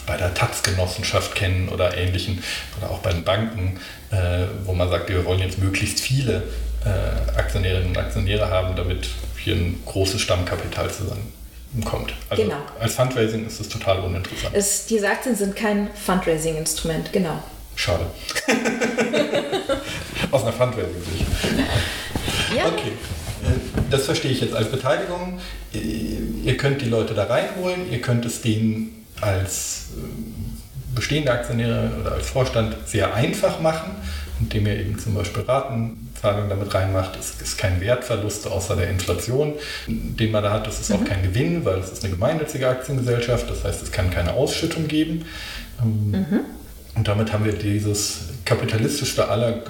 [0.06, 2.44] bei der Taz-Genossenschaft kennen oder ähnlichen
[2.78, 3.80] oder auch bei den Banken,
[4.12, 6.44] äh, wo man sagt, wir wollen jetzt möglichst viele
[6.86, 12.14] äh, Aktionärinnen und Aktionäre haben, damit hier ein großes Stammkapital zusammenkommt.
[12.30, 12.58] Also genau.
[12.80, 14.56] als Fundraising ist es total uninteressant.
[14.56, 17.42] Es, diese Aktien sind kein Fundraising-Instrument, genau.
[17.76, 18.06] Schade.
[20.32, 21.26] Aus einer Fundraising-Sicht.
[22.56, 22.66] Ja.
[22.68, 22.92] Okay.
[23.90, 25.40] Das verstehe ich jetzt als Beteiligung.
[25.74, 32.14] Ihr könnt die Leute da reinholen, ihr könnt es denen als äh, bestehende Aktionäre oder
[32.14, 33.92] als Vorstand sehr einfach machen,
[34.40, 37.18] indem ihr eben zum Beispiel Raten Zahlungen damit reinmacht.
[37.20, 39.54] Es ist kein Wertverlust außer der Inflation,
[39.88, 40.68] den man da hat.
[40.68, 40.96] Es ist mhm.
[40.98, 43.50] auch kein Gewinn, weil es ist eine gemeinnützige Aktiengesellschaft.
[43.50, 45.26] Das heißt, es kann keine Ausschüttung geben.
[45.82, 46.40] Ähm, mhm.
[46.96, 49.64] Und damit haben wir dieses kapitalistischste aller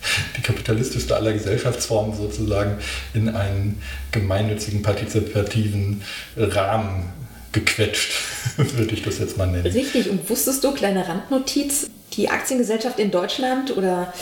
[0.36, 2.78] die kapitalistischste aller Gesellschaftsformen sozusagen
[3.12, 6.02] in einen gemeinnützigen, partizipativen
[6.36, 7.12] Rahmen
[7.52, 8.12] gequetscht,
[8.56, 9.66] würde ich das jetzt mal nennen.
[9.66, 14.12] Richtig, und wusstest du, kleine Randnotiz, die Aktiengesellschaft in Deutschland oder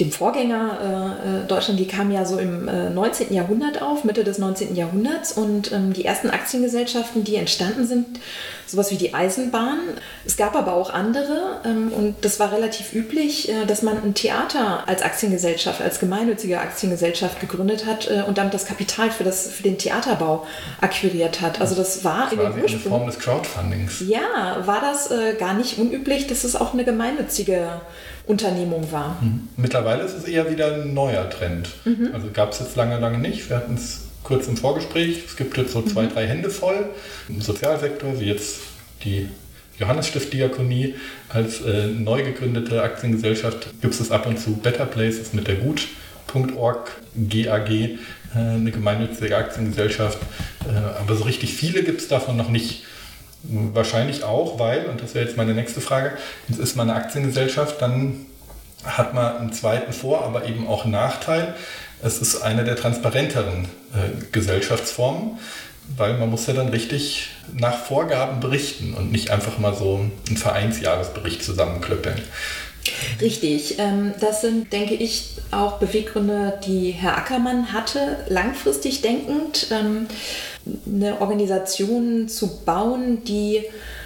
[0.00, 3.32] dem Vorgänger äh, äh Deutschland, die kam ja so im äh, 19.
[3.32, 4.74] Jahrhundert auf, Mitte des 19.
[4.74, 5.32] Jahrhunderts.
[5.32, 8.06] Und ähm, die ersten Aktiengesellschaften, die entstanden sind,
[8.70, 9.78] sowas wie die Eisenbahn.
[10.24, 14.14] Es gab aber auch andere ähm, und das war relativ üblich, äh, dass man ein
[14.14, 19.48] Theater als Aktiengesellschaft, als gemeinnützige Aktiengesellschaft gegründet hat äh, und damit das Kapital für, das,
[19.48, 20.46] für den Theaterbau
[20.80, 21.60] akquiriert hat.
[21.60, 22.80] Also das war das in war den Ursprung.
[22.80, 24.04] eine Form des Crowdfundings.
[24.06, 27.80] Ja, war das äh, gar nicht unüblich, dass es auch eine gemeinnützige
[28.30, 29.18] Unternehmung war.
[29.20, 29.48] Mhm.
[29.56, 31.68] Mittlerweile ist es eher wieder ein neuer Trend.
[31.84, 32.10] Mhm.
[32.12, 33.48] Also gab es jetzt lange, lange nicht.
[33.50, 35.24] Wir hatten es kurz im Vorgespräch.
[35.26, 36.10] Es gibt jetzt so zwei, mhm.
[36.10, 36.90] drei Hände voll
[37.28, 38.60] im Sozialsektor, wie jetzt
[39.04, 39.28] die
[39.78, 40.94] Johannesstift-Diakonie
[41.28, 43.68] als äh, neu gegründete Aktiengesellschaft.
[43.80, 46.90] Gibt es ab und zu Better Places mit der Gut.org
[47.28, 47.98] GAG, äh,
[48.34, 50.18] eine gemeinnützige Aktiengesellschaft.
[50.66, 52.84] Äh, aber so richtig viele gibt es davon noch nicht.
[53.42, 56.12] Wahrscheinlich auch, weil, und das wäre jetzt meine nächste Frage,
[56.48, 58.26] jetzt ist man eine Aktiengesellschaft, dann
[58.84, 61.54] hat man einen zweiten Vor-, aber eben auch Nachteil.
[62.02, 65.38] Es ist eine der transparenteren äh, Gesellschaftsformen,
[65.96, 70.36] weil man muss ja dann richtig nach Vorgaben berichten und nicht einfach mal so einen
[70.36, 72.22] Vereinsjahresbericht zusammenklöppeln.
[73.20, 80.06] Richtig, ähm, das sind, denke ich, auch Beweggründe, die Herr Ackermann hatte, langfristig denkend, ähm,
[80.86, 83.62] eine Organisation zu bauen, die,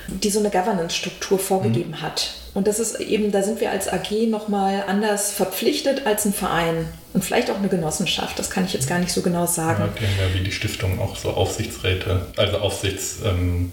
[0.08, 2.02] die so eine Governance-Struktur vorgegeben mhm.
[2.02, 2.34] hat.
[2.54, 6.88] Und das ist eben, da sind wir als AG nochmal anders verpflichtet als ein Verein
[7.12, 8.38] und vielleicht auch eine Genossenschaft.
[8.38, 9.82] Das kann ich jetzt gar nicht so genau sagen.
[9.82, 13.72] Ja, die haben ja wie die Stiftung auch so Aufsichtsräte, also Aufsichtsgremien,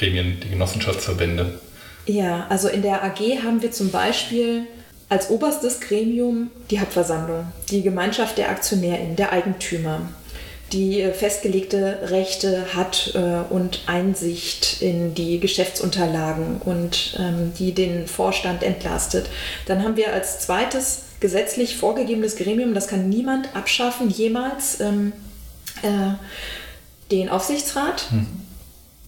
[0.00, 1.58] ähm, die Genossenschaftsverbände.
[2.06, 4.66] Ja, also in der AG haben wir zum Beispiel
[5.08, 10.02] als oberstes Gremium die Hauptversammlung, die Gemeinschaft der AktionärInnen, der Eigentümer
[10.72, 18.06] die äh, festgelegte Rechte hat äh, und Einsicht in die Geschäftsunterlagen und ähm, die den
[18.06, 19.28] Vorstand entlastet.
[19.66, 25.12] Dann haben wir als zweites gesetzlich vorgegebenes Gremium, das kann niemand abschaffen, jemals ähm,
[25.82, 26.14] äh,
[27.10, 28.26] den Aufsichtsrat, hm.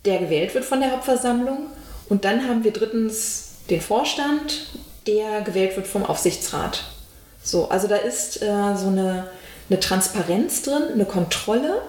[0.05, 1.66] der gewählt wird von der Hauptversammlung.
[2.09, 4.66] Und dann haben wir drittens den Vorstand,
[5.07, 6.85] der gewählt wird vom Aufsichtsrat.
[7.42, 9.29] So, also da ist äh, so eine
[9.70, 11.83] eine Transparenz drin, eine Kontrolle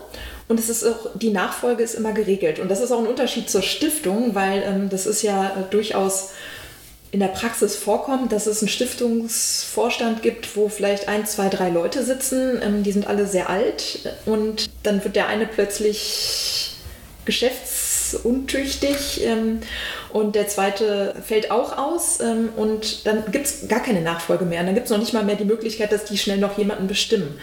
[0.47, 2.59] und es ist auch, die Nachfolge ist immer geregelt.
[2.59, 6.31] Und das ist auch ein Unterschied zur Stiftung, weil ähm, das ist ja äh, durchaus
[7.12, 12.03] in der Praxis vorkommt, dass es einen Stiftungsvorstand gibt, wo vielleicht ein, zwei, drei Leute
[12.03, 16.71] sitzen, ähm, die sind alle sehr alt und dann wird der eine plötzlich
[17.25, 19.62] geschäftsuntüchtig ähm,
[20.13, 24.60] und der zweite fällt auch aus ähm, und dann gibt es gar keine Nachfolge mehr.
[24.60, 26.88] Und dann gibt es noch nicht mal mehr die Möglichkeit, dass die schnell noch jemanden
[26.88, 27.39] bestimmen.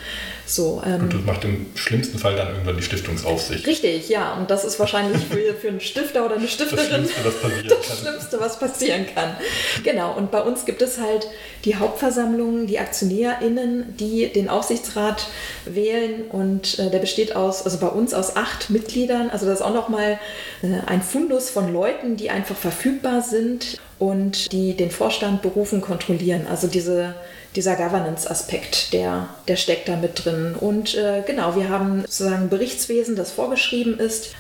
[0.47, 3.67] So, ähm, und das macht im schlimmsten Fall dann irgendwann die Stiftungsaufsicht.
[3.67, 4.35] Richtig, ja.
[4.35, 7.69] Und das ist wahrscheinlich für, für einen Stifter oder eine Stifterin das Schlimmste, was passieren
[7.69, 7.97] das kann.
[7.97, 9.37] Schlimmste, was passieren kann.
[9.85, 10.17] Genau.
[10.17, 11.29] Und bei uns gibt es halt
[11.65, 15.29] die Hauptversammlung, die AktionärInnen, die den Aufsichtsrat
[15.67, 16.23] wählen.
[16.31, 19.31] Und äh, der besteht aus, also bei uns aus acht Mitgliedern.
[19.31, 20.19] Also das ist auch nochmal
[20.63, 26.47] äh, ein Fundus von Leuten, die einfach verfügbar sind und die den Vorstand berufen, kontrollieren.
[26.47, 27.15] Also diese
[27.57, 30.55] dieser Governance-Aspekt, der, der steckt da mit drin.
[30.59, 34.35] Und äh, genau, wir haben sozusagen Berichtswesen, das vorgeschrieben ist.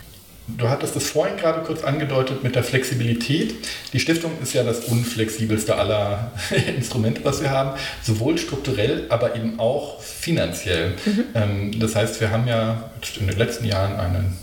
[0.58, 3.54] Du hattest es vorhin gerade kurz angedeutet mit der Flexibilität.
[3.92, 6.32] Die Stiftung ist ja das unflexibelste aller
[6.76, 10.94] Instrumente, was wir haben, sowohl strukturell, aber eben auch finanziell.
[11.04, 11.24] Mhm.
[11.34, 14.36] Ähm, das heißt, wir haben ja in den letzten Jahren einen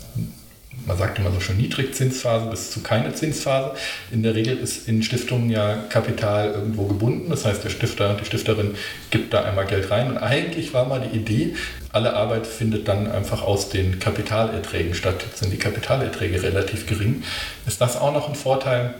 [0.88, 3.72] man sagt immer so schon Niedrigzinsphase bis zu keine Zinsphase.
[4.10, 7.30] In der Regel ist in Stiftungen ja Kapital irgendwo gebunden.
[7.30, 8.74] Das heißt, der Stifter, die Stifterin
[9.10, 10.10] gibt da einmal Geld rein.
[10.10, 11.54] Und eigentlich war mal die Idee,
[11.92, 15.22] alle Arbeit findet dann einfach aus den Kapitalerträgen statt.
[15.24, 17.22] Jetzt sind die Kapitalerträge relativ gering.
[17.66, 18.94] Ist das auch noch ein Vorteil?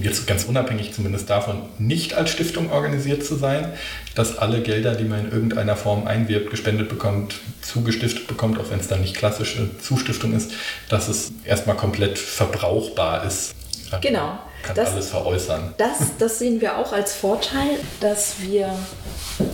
[0.00, 3.72] Jetzt ganz unabhängig zumindest davon, nicht als Stiftung organisiert zu sein,
[4.14, 8.80] dass alle Gelder, die man in irgendeiner Form einwirbt, gespendet bekommt, zugestiftet bekommt, auch wenn
[8.80, 10.52] es dann nicht klassische Zustiftung ist,
[10.88, 13.54] dass es erstmal komplett verbrauchbar ist.
[14.00, 14.38] Genau.
[14.62, 15.74] Kann das, alles veräußern.
[15.78, 18.70] Das, das sehen wir auch als Vorteil, dass wir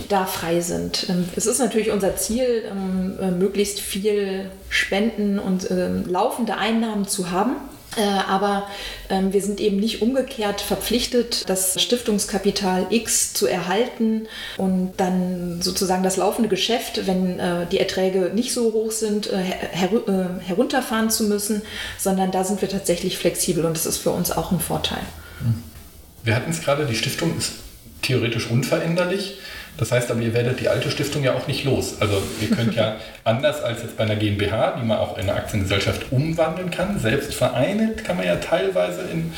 [0.09, 1.07] da frei sind.
[1.09, 7.07] Ähm, es ist natürlich unser Ziel, ähm, äh, möglichst viel Spenden und ähm, laufende Einnahmen
[7.07, 7.55] zu haben
[8.01, 8.67] aber
[9.09, 16.03] ähm, wir sind eben nicht umgekehrt verpflichtet, das Stiftungskapital X zu erhalten und dann sozusagen
[16.03, 21.09] das laufende Geschäft, wenn äh, die Erträge nicht so hoch sind, äh, her äh, herunterfahren
[21.09, 21.61] zu müssen,
[21.97, 25.01] sondern da sind wir tatsächlich flexibel und das ist für uns auch ein Vorteil.
[26.23, 27.53] Wir hatten es gerade, die Stiftung ist
[28.01, 29.39] theoretisch unveränderlich.
[29.77, 31.97] Das heißt aber, ihr werdet die alte Stiftung ja auch nicht los.
[31.99, 35.33] Also ihr könnt ja anders als jetzt bei einer GmbH, die man auch in eine
[35.33, 39.33] Aktiengesellschaft umwandeln kann, selbst vereinigt kann man ja teilweise in,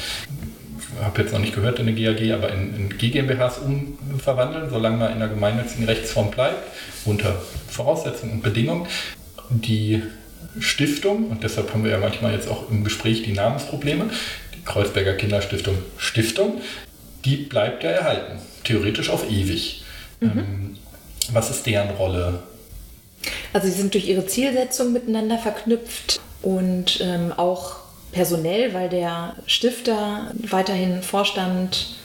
[0.78, 4.98] ich habe jetzt noch nicht gehört in eine GAG, aber in, in GmbHs umverwandeln, solange
[4.98, 6.64] man in einer gemeinnützigen Rechtsform bleibt,
[7.06, 8.88] unter Voraussetzungen und Bedingungen.
[9.50, 10.04] Die
[10.60, 14.10] Stiftung, und deshalb haben wir ja manchmal jetzt auch im Gespräch die Namensprobleme,
[14.56, 16.62] die Kreuzberger Kinderstiftung Stiftung,
[17.26, 19.84] die bleibt ja erhalten, theoretisch auf ewig.
[20.20, 20.40] Mhm.
[20.40, 20.78] Ähm,
[21.32, 22.44] was ist deren Rolle?
[23.54, 27.78] Also sie sind durch ihre Zielsetzung miteinander verknüpft und ähm, auch
[28.12, 31.96] personell, weil der Stifter weiterhin Vorstand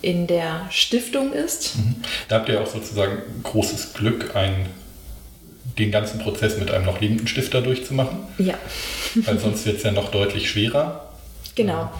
[0.00, 1.76] in der Stiftung ist.
[1.76, 1.96] Mhm.
[2.28, 4.66] Da habt ihr auch sozusagen großes Glück, ein,
[5.78, 8.18] den ganzen Prozess mit einem noch lebenden Stifter durchzumachen.
[8.38, 8.54] Ja.
[9.14, 11.08] weil sonst wird es ja noch deutlich schwerer.
[11.54, 11.90] Genau.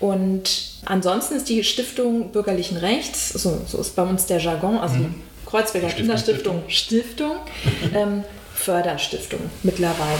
[0.00, 4.96] Und ansonsten ist die Stiftung bürgerlichen Rechts, so, so ist bei uns der Jargon, also
[4.96, 5.14] mhm.
[5.46, 7.36] Kreuzberger Kinderstiftung Stiftung,
[7.94, 10.18] ähm, Förderstiftung mittlerweile.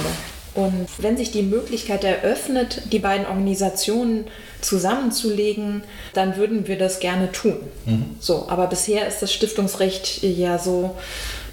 [0.55, 4.27] Und wenn sich die Möglichkeit eröffnet, die beiden Organisationen
[4.61, 5.83] zusammenzulegen,
[6.13, 7.57] dann würden wir das gerne tun.
[7.87, 8.17] Mhm.
[8.21, 10.95] So, aber bisher ist das Stiftungsrecht ja so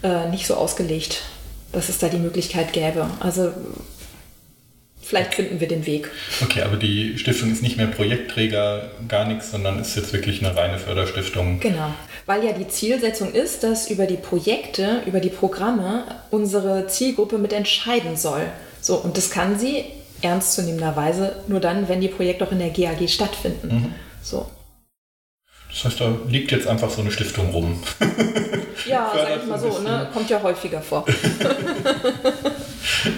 [0.03, 1.23] äh, nicht so ausgelegt,
[1.71, 3.07] dass es da die Möglichkeit gäbe.
[3.19, 3.51] Also
[5.11, 6.09] vielleicht finden wir den Weg.
[6.41, 10.55] Okay, aber die Stiftung ist nicht mehr Projektträger, gar nichts, sondern ist jetzt wirklich eine
[10.55, 11.59] reine Förderstiftung.
[11.59, 11.93] Genau,
[12.25, 17.51] weil ja die Zielsetzung ist, dass über die Projekte, über die Programme unsere Zielgruppe mit
[17.51, 18.43] entscheiden soll.
[18.79, 19.83] So, und das kann sie
[20.21, 23.67] ernstzunehmenderweise nur dann, wenn die Projekte auch in der GAG stattfinden.
[23.67, 23.93] Mhm.
[24.23, 24.49] So.
[25.69, 27.83] Das heißt, da liegt jetzt einfach so eine Stiftung rum.
[28.85, 30.07] Ja, sag ich mal so, ne?
[30.13, 31.05] kommt ja häufiger vor.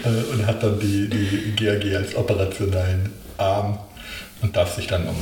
[0.03, 3.79] Äh, und hat dann die, die GAG als operationellen Arm
[4.41, 5.15] und darf sich dann um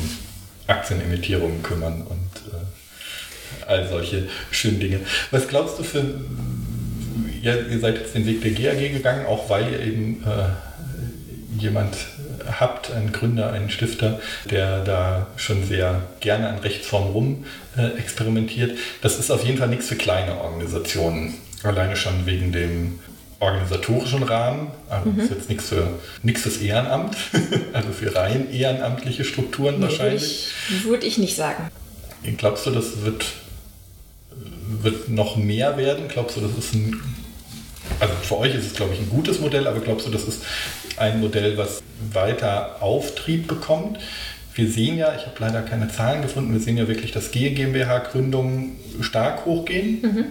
[0.67, 4.99] Aktienemittierungen kümmern und äh, all solche schönen Dinge.
[5.31, 6.03] Was glaubst du für,
[7.41, 11.95] ja, ihr seid jetzt den Weg der GAG gegangen, auch weil ihr eben äh, jemand
[12.59, 17.45] habt, einen Gründer, einen Stifter, der da schon sehr gerne an Rechtsformen rum
[17.77, 18.77] äh, experimentiert.
[19.01, 21.35] Das ist auf jeden Fall nichts für kleine Organisationen.
[21.63, 22.99] Alleine schon wegen dem
[23.41, 24.71] organisatorischen Rahmen.
[24.89, 25.19] Also mhm.
[25.19, 27.17] ist jetzt nichts für nichts fürs Ehrenamt,
[27.73, 30.47] also für rein ehrenamtliche Strukturen nee, wahrscheinlich.
[30.69, 31.69] Würde ich, würd ich nicht sagen.
[32.37, 33.25] Glaubst du, das wird,
[34.81, 36.07] wird noch mehr werden?
[36.07, 37.01] Glaubst du, das ist ein
[37.99, 40.43] also für euch ist es, glaube ich, ein gutes Modell, aber glaubst du, das ist
[40.97, 43.99] ein Modell, was weiter Auftrieb bekommt?
[44.53, 48.77] Wir sehen ja, ich habe leider keine Zahlen gefunden, wir sehen ja wirklich, dass GmbH-Gründungen
[49.01, 50.01] stark hochgehen.
[50.01, 50.25] Mhm.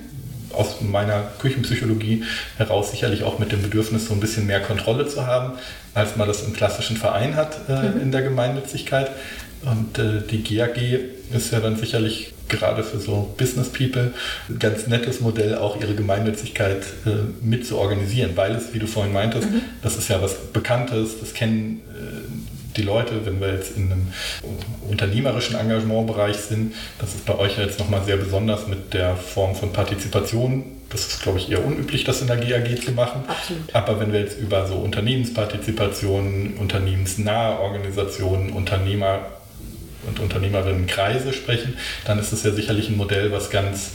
[0.52, 2.24] Aus meiner Küchenpsychologie
[2.56, 5.52] heraus sicherlich auch mit dem Bedürfnis, so ein bisschen mehr Kontrolle zu haben,
[5.94, 8.00] als man das im klassischen Verein hat äh, mhm.
[8.00, 9.10] in der Gemeinnützigkeit.
[9.62, 10.76] Und äh, die GAG
[11.32, 14.12] ist ja dann sicherlich gerade für so Business People
[14.48, 17.10] ein ganz nettes Modell, auch ihre Gemeinnützigkeit äh,
[17.42, 19.62] mit zu organisieren, weil es, wie du vorhin meintest, mhm.
[19.82, 22.29] das ist ja was Bekanntes, das kennen äh,
[22.80, 24.12] die Leute, wenn wir jetzt in einem
[24.88, 26.74] unternehmerischen Engagementbereich sind.
[26.98, 30.64] Das ist bei euch ja jetzt nochmal sehr besonders mit der Form von Partizipation.
[30.88, 33.22] Das ist, glaube ich, eher unüblich, das in der GAG zu machen.
[33.28, 33.74] Absolut.
[33.74, 39.20] Aber wenn wir jetzt über so Unternehmenspartizipation, unternehmensnahe Organisationen, Unternehmer
[40.08, 43.90] und Unternehmerinnenkreise sprechen, dann ist es ja sicherlich ein Modell, was ganz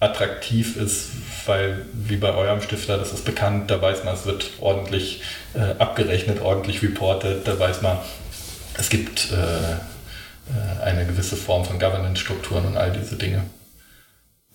[0.00, 1.10] attraktiv ist,
[1.46, 5.22] weil wie bei eurem Stifter, das ist bekannt, da weiß man, es wird ordentlich
[5.54, 7.98] äh, abgerechnet, ordentlich reported, da weiß man,
[8.78, 13.42] es gibt äh, äh, eine gewisse Form von Governance-Strukturen und all diese Dinge.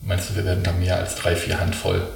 [0.01, 2.07] Meinst du, wir werden da mehr als drei, vier Handvoll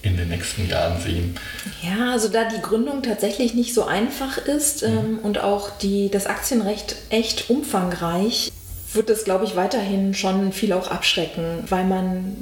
[0.00, 1.36] in den nächsten Jahren sehen?
[1.82, 4.88] Ja, also da die Gründung tatsächlich nicht so einfach ist mhm.
[4.88, 8.50] ähm, und auch die, das Aktienrecht echt umfangreich,
[8.92, 12.36] wird es, glaube ich, weiterhin schon viel auch abschrecken, weil man,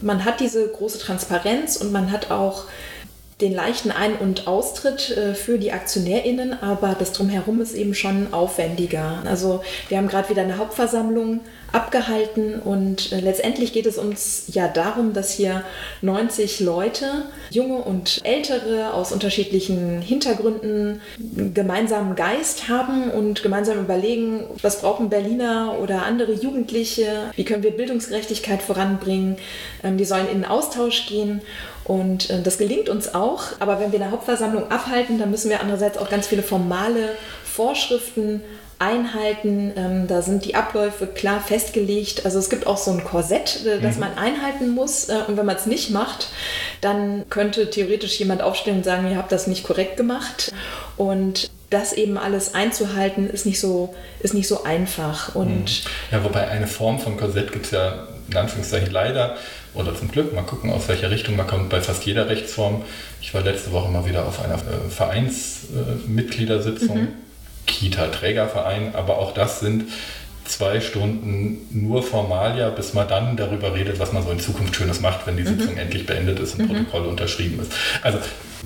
[0.00, 2.64] man hat diese große Transparenz und man hat auch
[3.44, 8.32] den leichten Ein- und Austritt äh, für die AktionärInnen, aber das Drumherum ist eben schon
[8.32, 9.22] aufwendiger.
[9.26, 11.40] Also wir haben gerade wieder eine Hauptversammlung
[11.72, 15.64] abgehalten und äh, letztendlich geht es uns ja darum, dass hier
[16.02, 21.00] 90 Leute, junge und ältere aus unterschiedlichen Hintergründen,
[21.52, 27.72] gemeinsamen Geist haben und gemeinsam überlegen, was brauchen Berliner oder andere Jugendliche, wie können wir
[27.72, 29.36] Bildungsgerechtigkeit voranbringen.
[29.82, 31.42] Ähm, die sollen in den Austausch gehen
[31.84, 33.44] Und äh, das gelingt uns auch.
[33.60, 37.10] Aber wenn wir eine Hauptversammlung abhalten, dann müssen wir andererseits auch ganz viele formale
[37.44, 38.42] Vorschriften
[38.78, 39.72] einhalten.
[39.76, 42.24] Ähm, da sind die Abläufe klar festgelegt.
[42.24, 44.00] Also es gibt auch so ein Korsett, äh, das mhm.
[44.00, 45.08] man einhalten muss.
[45.08, 46.28] Äh, und wenn man es nicht macht,
[46.80, 50.52] dann könnte theoretisch jemand aufstehen und sagen, ihr habt das nicht korrekt gemacht.
[50.96, 55.34] Und das eben alles einzuhalten, ist nicht so, ist nicht so einfach.
[55.34, 55.90] Und mhm.
[56.10, 59.36] ja, wobei eine Form von Korsett gibt es ja in Anführungszeichen leider
[59.74, 62.82] oder zum Glück, mal gucken, aus welcher Richtung man kommt bei fast jeder Rechtsform.
[63.20, 67.02] Ich war letzte Woche mal wieder auf einer äh, Vereinsmitgliedersitzung.
[67.02, 67.08] Mhm
[67.66, 69.84] Kita-Trägerverein, aber auch das sind
[70.44, 75.00] zwei Stunden nur Formalia, bis man dann darüber redet, was man so in Zukunft Schönes
[75.00, 75.58] macht, wenn die mhm.
[75.58, 76.84] Sitzung endlich beendet ist und mhm.
[76.84, 77.72] Protokoll unterschrieben ist.
[78.02, 78.18] Also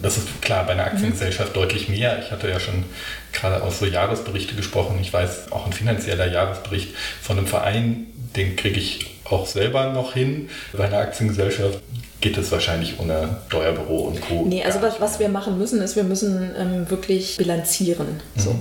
[0.03, 0.89] das ist klar bei einer mhm.
[0.89, 1.61] Aktiengesellschaft mhm.
[1.61, 2.21] deutlich mehr.
[2.21, 2.85] Ich hatte ja schon
[3.33, 4.99] gerade aus so Jahresberichte gesprochen.
[5.01, 10.15] Ich weiß, auch ein finanzieller Jahresbericht von einem Verein, den kriege ich auch selber noch
[10.15, 10.49] hin.
[10.73, 11.81] Bei einer Aktiengesellschaft
[12.21, 14.45] geht es wahrscheinlich ohne Steuerbüro und Co.
[14.47, 18.21] Nee, also was, was wir machen müssen, ist, wir müssen ähm, wirklich bilanzieren.
[18.35, 18.41] Mhm.
[18.41, 18.61] So.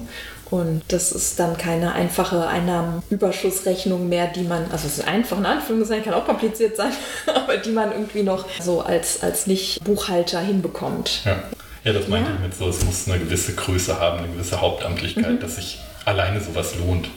[0.49, 5.45] Und das ist dann keine einfache Einnahmenüberschussrechnung mehr, die man, also es ist einfach in
[5.45, 6.91] Anführungszeichen, kann auch kompliziert sein,
[7.35, 11.21] aber die man irgendwie noch so als, als Nicht-Buchhalter hinbekommt.
[11.25, 11.43] Ja.
[11.83, 12.35] ja, das meinte ja.
[12.35, 15.39] ich mit so, es muss eine gewisse Größe haben, eine gewisse Hauptamtlichkeit, mhm.
[15.39, 17.09] dass sich alleine sowas lohnt.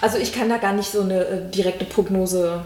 [0.00, 2.62] Also ich kann da gar nicht so eine äh, direkte Prognose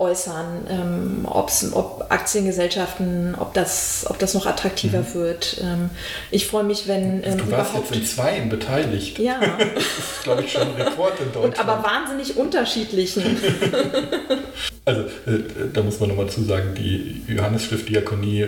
[0.00, 5.14] äußern, ähm, ob Aktiengesellschaften, ob das, ob das noch attraktiver mhm.
[5.14, 5.60] wird.
[5.62, 5.90] Ähm,
[6.30, 9.18] ich freue mich, wenn ähm, Du warst jetzt in zweien beteiligt.
[9.18, 9.38] Ja.
[9.74, 11.58] das ist, glaube ich, schon ein Rekord in Deutschland.
[11.58, 13.22] Und aber wahnsinnig unterschiedlichen.
[14.86, 18.46] also, äh, da muss man nochmal zusagen, die Johannes Stift Diakonie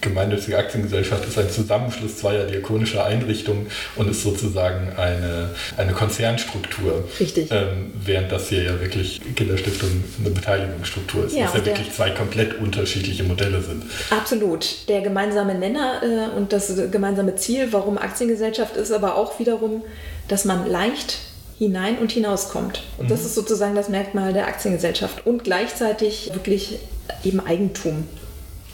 [0.00, 7.04] gemeinnützige Aktiengesellschaft ist ein Zusammenschluss zweier diakonischer Einrichtungen und ist sozusagen eine, eine Konzernstruktur.
[7.18, 7.50] Richtig.
[7.50, 12.10] Ähm, während das hier ja wirklich Kinderstiftung eine Beteiligungsstruktur ist, ja, was ja wirklich zwei
[12.10, 13.84] komplett unterschiedliche Modelle sind.
[14.08, 14.88] Absolut.
[14.88, 19.82] Der gemeinsame Nenner äh, und das gemeinsame Ziel, warum Aktiengesellschaft ist, aber auch wiederum,
[20.28, 21.18] dass man leicht
[21.58, 22.82] hinein und hinauskommt.
[22.96, 23.08] Und mhm.
[23.10, 26.78] das ist sozusagen das Merkmal der Aktiengesellschaft und gleichzeitig wirklich
[27.24, 28.06] eben Eigentum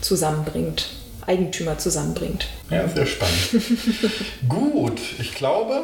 [0.01, 0.89] zusammenbringt.
[1.27, 2.47] Eigentümer zusammenbringt.
[2.71, 3.51] Ja, sehr spannend.
[4.49, 5.81] Gut, ich glaube,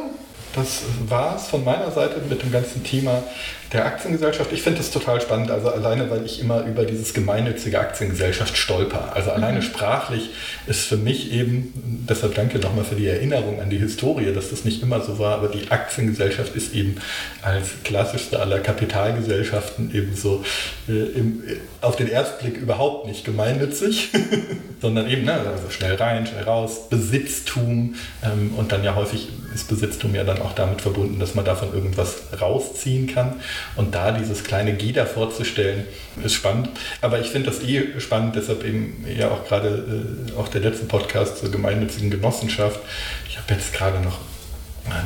[0.54, 3.22] das war es von meiner Seite mit dem ganzen Thema
[3.72, 4.52] der Aktiengesellschaft.
[4.52, 9.14] Ich finde das total spannend, also alleine, weil ich immer über dieses gemeinnützige Aktiengesellschaft stolper.
[9.14, 9.62] Also alleine mhm.
[9.62, 10.30] sprachlich
[10.66, 11.72] ist für mich eben,
[12.08, 15.36] deshalb danke nochmal für die Erinnerung an die Historie, dass das nicht immer so war,
[15.36, 16.96] aber die Aktiengesellschaft ist eben
[17.40, 20.44] als klassischste aller Kapitalgesellschaften eben so
[20.88, 21.42] äh, im,
[21.80, 24.10] auf den Erstblick überhaupt nicht gemeinnützig,
[24.82, 29.68] sondern eben ne, also schnell rein, schnell raus, Besitztum ähm, und dann ja häufig ist
[29.68, 33.40] Besitztum ja dann auch damit verbunden, dass man davon irgendwas rausziehen kann.
[33.76, 35.84] Und da dieses kleine G davor vorzustellen,
[36.24, 36.68] ist spannend.
[37.00, 40.86] Aber ich finde das eh spannend, deshalb eben ja auch gerade äh, auch der letzte
[40.86, 42.80] Podcast zur gemeinnützigen Genossenschaft.
[43.28, 44.18] Ich habe jetzt gerade noch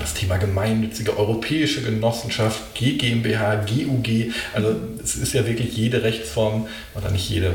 [0.00, 4.32] das Thema gemeinnützige europäische Genossenschaft, GmbH, GUG.
[4.54, 7.52] Also es ist ja wirklich jede Rechtsform, oder nicht jede,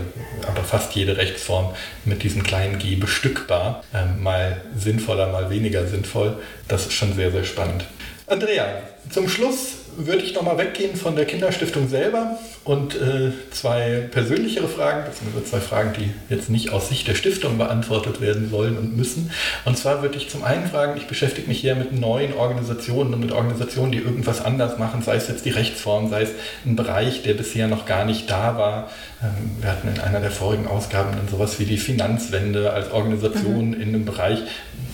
[0.48, 1.74] aber fast jede Rechtsform
[2.06, 3.84] mit diesem kleinen G bestückbar.
[3.94, 6.38] Ähm, mal sinnvoller, mal weniger sinnvoll.
[6.68, 7.86] Das ist schon sehr, sehr spannend.
[8.28, 14.68] Andrea, zum Schluss würde ich nochmal weggehen von der Kinderstiftung selber und äh, zwei persönlichere
[14.68, 18.96] Fragen, beziehungsweise zwei Fragen, die jetzt nicht aus Sicht der Stiftung beantwortet werden sollen und
[18.96, 19.32] müssen.
[19.66, 23.20] Und zwar würde ich zum einen fragen, ich beschäftige mich hier mit neuen Organisationen und
[23.20, 26.30] mit Organisationen, die irgendwas anders machen, sei es jetzt die Rechtsform, sei es
[26.66, 28.90] ein Bereich, der bisher noch gar nicht da war.
[29.22, 33.70] Ähm, wir hatten in einer der vorigen Ausgaben dann sowas wie die Finanzwende als Organisation
[33.70, 33.82] mhm.
[33.82, 34.40] in einem Bereich,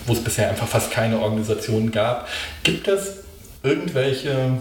[0.06, 2.28] wo es bisher einfach fast keine Organisation gab.
[2.62, 3.18] Gibt es
[3.62, 4.58] irgendwelche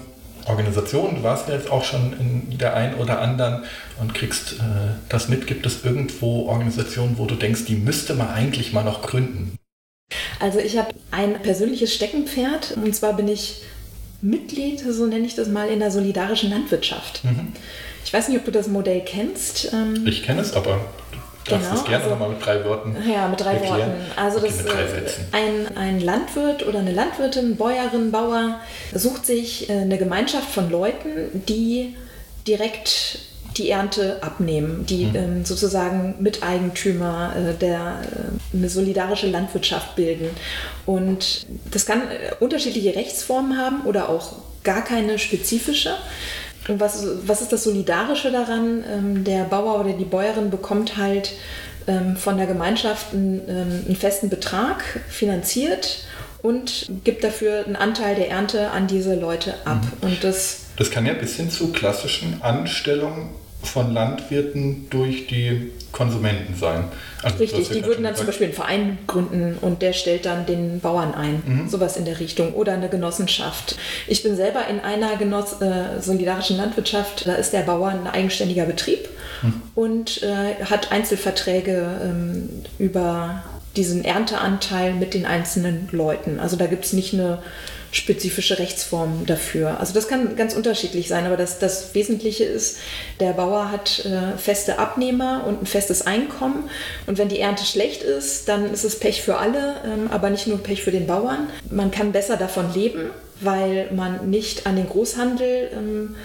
[0.48, 3.64] Organisationen, du warst ja jetzt auch schon in der einen oder anderen
[4.00, 5.48] und kriegst äh, das mit.
[5.48, 9.58] Gibt es irgendwo Organisationen, wo du denkst, die müsste man eigentlich mal noch gründen?
[10.40, 13.64] Also ich habe ein persönliches Steckenpferd und zwar bin ich
[14.22, 17.24] Mitglied, so nenne ich das mal, in der solidarischen Landwirtschaft.
[17.24, 17.54] Mhm.
[18.04, 19.74] Ich weiß nicht, ob du das Modell kennst.
[19.74, 20.80] Ähm, ich kenne es, aber
[21.48, 23.80] darfst genau, das gerne also, nochmal mit drei Worten Ja, mit drei erklären.
[23.80, 24.12] Worten.
[24.16, 28.60] Also okay, das äh, ein, ein Landwirt oder eine Landwirtin, Bäuerin, Bauer
[28.94, 31.96] sucht sich äh, eine Gemeinschaft von Leuten, die
[32.48, 33.20] direkt
[33.58, 35.16] die Ernte abnehmen, die mhm.
[35.16, 40.30] ähm, sozusagen Miteigentümer äh, der äh, eine solidarische Landwirtschaft bilden.
[40.86, 44.34] Und das kann äh, unterschiedliche Rechtsformen haben oder auch
[44.64, 45.96] gar keine spezifische.
[46.68, 48.84] Und was, was ist das Solidarische daran?
[48.92, 51.34] Ähm, der Bauer oder die Bäuerin bekommt halt
[51.88, 56.06] ähm, von der Gemeinschaft einen, ähm, einen, festen Betrag finanziert
[56.42, 59.82] und gibt dafür einen Anteil der Ernte an diese Leute ab.
[59.82, 60.08] Mhm.
[60.08, 63.30] Und das, das kann ja bis hin zu klassischen Anstellungen
[63.64, 66.86] von Landwirten durch die Konsumenten sein.
[67.24, 70.80] Also Richtig, die würden dann zum Beispiel einen Verein gründen und der stellt dann den
[70.80, 71.70] Bauern ein, mhm.
[71.70, 73.76] sowas in der Richtung oder eine Genossenschaft.
[74.06, 78.66] Ich bin selber in einer Genoss äh, solidarischen Landwirtschaft, da ist der Bauer ein eigenständiger
[78.66, 79.10] Betrieb
[79.42, 79.62] mhm.
[79.74, 83.44] und äh, hat Einzelverträge ähm, über
[83.78, 86.40] diesen Ernteanteil mit den einzelnen Leuten.
[86.40, 87.40] Also da gibt es nicht eine
[87.92, 89.80] spezifische Rechtsformen dafür.
[89.80, 92.78] Also das kann ganz unterschiedlich sein, aber das, das Wesentliche ist,
[93.20, 96.70] der Bauer hat äh, feste Abnehmer und ein festes Einkommen
[97.06, 100.48] und wenn die Ernte schlecht ist, dann ist es Pech für alle, ähm, aber nicht
[100.48, 101.50] nur Pech für den Bauern.
[101.70, 103.10] Man kann besser davon leben,
[103.40, 106.16] weil man nicht an den Großhandel ähm,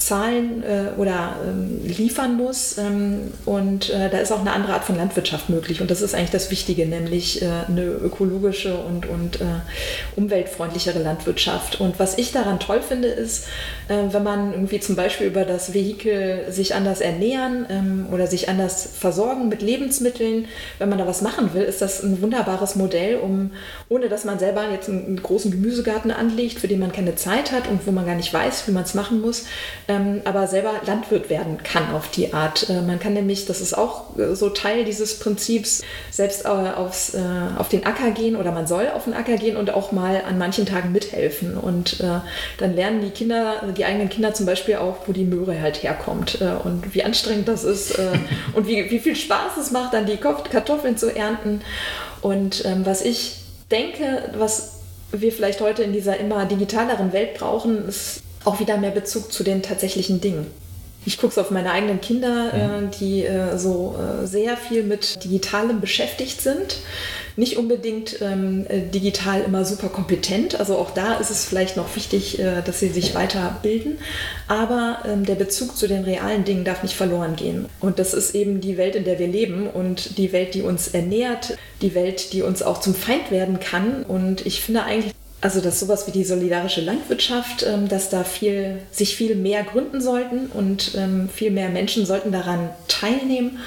[0.00, 2.78] zahlen äh, oder ähm, liefern muss.
[2.78, 5.80] Ähm, und äh, da ist auch eine andere Art von Landwirtschaft möglich.
[5.80, 9.44] Und das ist eigentlich das Wichtige, nämlich äh, eine ökologische und, und äh,
[10.16, 11.80] umweltfreundlichere Landwirtschaft.
[11.80, 13.46] Und was ich daran toll finde, ist,
[13.88, 18.48] äh, wenn man irgendwie zum Beispiel über das Vehikel sich anders ernähren ähm, oder sich
[18.48, 20.46] anders versorgen mit Lebensmitteln,
[20.78, 23.50] wenn man da was machen will, ist das ein wunderbares Modell, um,
[23.88, 27.52] ohne dass man selber jetzt einen, einen großen Gemüsegarten anlegt, für den man keine Zeit
[27.52, 29.44] hat und wo man gar nicht weiß, wie man es machen muss,
[29.90, 32.70] ähm, aber selber Landwirt werden kann auf die Art.
[32.70, 35.82] Äh, man kann nämlich, das ist auch äh, so Teil dieses Prinzips,
[36.12, 37.20] selbst äh, aufs, äh,
[37.58, 40.38] auf den Acker gehen oder man soll auf den Acker gehen und auch mal an
[40.38, 41.56] manchen Tagen mithelfen.
[41.56, 42.20] Und äh,
[42.58, 46.40] dann lernen die Kinder, die eigenen Kinder zum Beispiel auch, wo die Möhre halt herkommt
[46.40, 47.98] äh, und wie anstrengend das ist
[48.54, 51.62] und wie, wie viel Spaß es macht, dann die Kartoffeln zu ernten.
[52.22, 54.80] Und ähm, was ich denke, was
[55.10, 59.44] wir vielleicht heute in dieser immer digitaleren Welt brauchen, ist auch wieder mehr Bezug zu
[59.44, 60.46] den tatsächlichen Dingen.
[61.06, 65.24] Ich gucke es auf meine eigenen Kinder, äh, die äh, so äh, sehr viel mit
[65.24, 66.76] Digitalem beschäftigt sind.
[67.36, 70.60] Nicht unbedingt ähm, äh, digital immer super kompetent.
[70.60, 73.96] Also auch da ist es vielleicht noch wichtig, äh, dass sie sich weiterbilden.
[74.46, 77.66] Aber ähm, der Bezug zu den realen Dingen darf nicht verloren gehen.
[77.80, 80.88] Und das ist eben die Welt, in der wir leben und die Welt, die uns
[80.88, 84.02] ernährt, die Welt, die uns auch zum Feind werden kann.
[84.02, 88.80] Und ich finde eigentlich, also dass sowas wie die solidarische Landwirtschaft, ähm, dass da viel,
[88.90, 93.58] sich viel mehr gründen sollten und ähm, viel mehr Menschen sollten daran teilnehmen.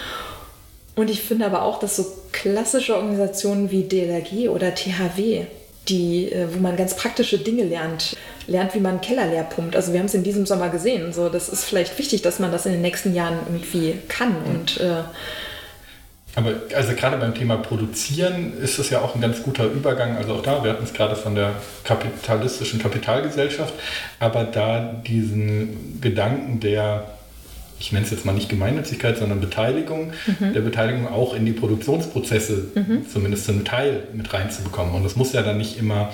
[0.95, 5.45] Und ich finde aber auch, dass so klassische Organisationen wie DLRG oder THW,
[5.89, 8.15] die, äh, wo man ganz praktische Dinge lernt,
[8.45, 9.76] lernt, wie man einen Keller leer pumpt.
[9.76, 11.11] Also wir haben es in diesem Sommer gesehen.
[11.11, 14.36] So, das ist vielleicht wichtig, dass man das in den nächsten Jahren irgendwie kann.
[14.45, 15.03] Und äh,
[16.36, 20.18] aber also gerade beim Thema Produzieren ist es ja auch ein ganz guter Übergang.
[20.18, 21.52] Also auch da, wir hatten es gerade von der
[21.84, 23.74] kapitalistischen Kapitalgesellschaft,
[24.20, 27.12] aber da diesen Gedanken der,
[27.80, 30.54] ich nenne es jetzt mal nicht Gemeinnützigkeit, sondern Beteiligung, mhm.
[30.54, 33.06] der Beteiligung auch in die Produktionsprozesse mhm.
[33.08, 34.96] zumindest zum Teil mit reinzubekommen.
[34.96, 36.10] Und das muss ja dann nicht immer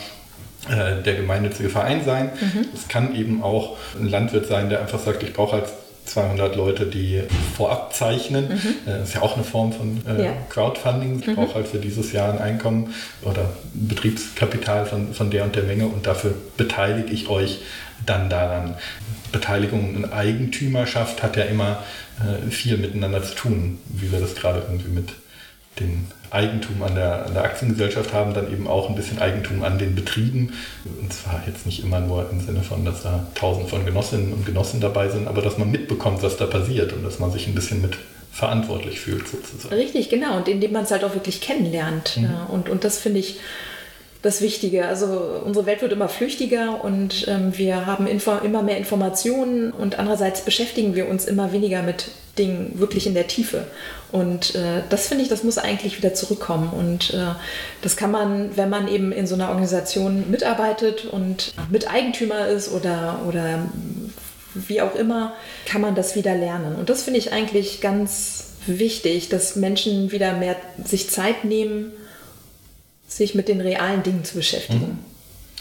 [0.70, 2.32] äh, der gemeinnützige Verein sein.
[2.74, 2.90] Es mhm.
[2.90, 5.70] kann eben auch ein Landwirt sein, der einfach sagt, ich brauche halt
[6.10, 7.24] 200 Leute, die
[7.56, 8.50] vorab zeichnen.
[8.50, 8.76] Mhm.
[8.86, 10.32] Das äh, ist ja auch eine Form von äh, ja.
[10.50, 11.20] Crowdfunding.
[11.20, 11.36] Ich mhm.
[11.36, 15.86] brauche halt für dieses Jahr ein Einkommen oder Betriebskapital von, von der und der Menge
[15.88, 17.62] und dafür beteilige ich euch
[18.06, 18.76] dann daran.
[19.32, 21.84] Beteiligung und Eigentümerschaft hat ja immer
[22.20, 25.10] äh, viel miteinander zu tun, wie wir das gerade irgendwie mit
[25.80, 29.80] den Eigentum an der, an der Aktiengesellschaft haben, dann eben auch ein bisschen Eigentum an
[29.80, 30.54] den Betrieben.
[31.02, 34.46] Und zwar jetzt nicht immer nur im Sinne von, dass da tausend von Genossinnen und
[34.46, 37.56] Genossen dabei sind, aber dass man mitbekommt, was da passiert und dass man sich ein
[37.56, 37.98] bisschen mit
[38.32, 39.74] verantwortlich fühlt sozusagen.
[39.74, 40.38] Richtig, genau.
[40.38, 42.18] Und indem man es halt auch wirklich kennenlernt.
[42.18, 42.24] Mhm.
[42.24, 43.40] Ja, und, und das finde ich
[44.22, 44.86] das Wichtige.
[44.86, 50.42] Also unsere Welt wird immer flüchtiger und ähm, wir haben immer mehr Informationen und andererseits
[50.42, 53.68] beschäftigen wir uns immer weniger mit Dingen wirklich in der Tiefe.
[54.12, 56.70] Und äh, das finde ich, das muss eigentlich wieder zurückkommen.
[56.72, 57.36] Und äh,
[57.82, 63.22] das kann man, wenn man eben in so einer Organisation mitarbeitet und Miteigentümer ist oder,
[63.28, 63.70] oder
[64.54, 65.34] wie auch immer,
[65.66, 66.76] kann man das wieder lernen.
[66.76, 71.92] Und das finde ich eigentlich ganz wichtig, dass Menschen wieder mehr sich Zeit nehmen,
[73.10, 75.00] sich mit den realen Dingen zu beschäftigen.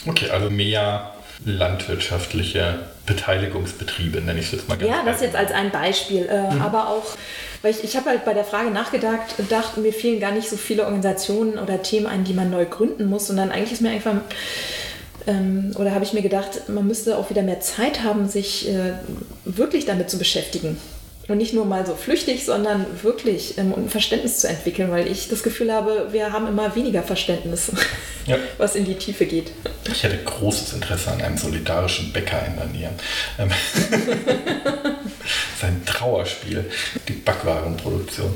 [0.04, 0.10] Mhm.
[0.10, 1.12] Okay, also mehr
[1.44, 6.26] landwirtschaftliche Beteiligungsbetriebe, nenne ich es jetzt mal ganz Ja, das jetzt als ein Beispiel.
[6.26, 6.62] Äh, mhm.
[6.62, 7.16] Aber auch,
[7.62, 10.56] weil ich, ich habe halt bei der Frage nachgedacht, dachte, mir fehlen gar nicht so
[10.56, 14.16] viele Organisationen oder Themen ein, die man neu gründen muss, sondern eigentlich ist mir einfach,
[15.26, 18.92] ähm, oder habe ich mir gedacht, man müsste auch wieder mehr Zeit haben, sich äh,
[19.44, 20.76] wirklich damit zu beschäftigen.
[21.28, 25.28] Und nicht nur mal so flüchtig, sondern wirklich ähm, ein Verständnis zu entwickeln, weil ich
[25.28, 27.70] das Gefühl habe, wir haben immer weniger Verständnis,
[28.26, 28.38] ja.
[28.58, 29.52] was in die Tiefe geht.
[29.92, 32.90] Ich hätte großes Interesse an einem solidarischen Bäcker in der Nähe.
[33.38, 33.50] Ähm,
[35.60, 36.64] Sein Trauerspiel,
[37.08, 38.34] die Backwarenproduktion.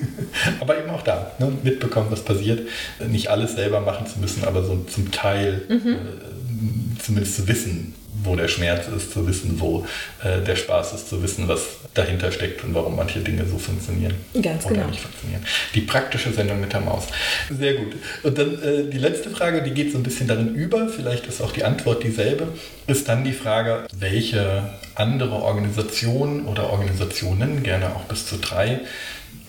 [0.60, 2.66] aber eben auch da, ne, mitbekommen, was passiert.
[3.06, 5.92] Nicht alles selber machen zu müssen, aber so zum Teil mhm.
[5.92, 9.86] äh, zumindest zu wissen, wo der Schmerz ist, zu wissen, wo
[10.22, 11.62] äh, der Spaß ist, zu wissen, was
[11.94, 14.14] dahinter steckt und warum manche Dinge so funktionieren.
[14.40, 14.86] Ganz oder genau.
[14.88, 15.44] nicht funktionieren.
[15.74, 17.04] Die praktische Sendung mit der Maus.
[17.50, 17.94] Sehr gut.
[18.22, 21.40] Und dann äh, die letzte Frage, die geht so ein bisschen darin über, vielleicht ist
[21.40, 22.48] auch die Antwort dieselbe,
[22.86, 28.80] ist dann die Frage, welche andere Organisation oder Organisationen, gerne auch bis zu drei,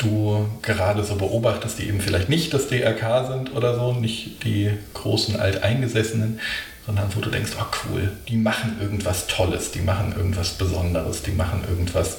[0.02, 4.72] du gerade so beobachtest, die eben vielleicht nicht das DRK sind oder so, nicht die
[4.94, 6.40] großen Alteingesessenen,
[6.86, 11.32] sondern wo du denkst, oh cool, die machen irgendwas Tolles, die machen irgendwas Besonderes, die
[11.32, 12.18] machen irgendwas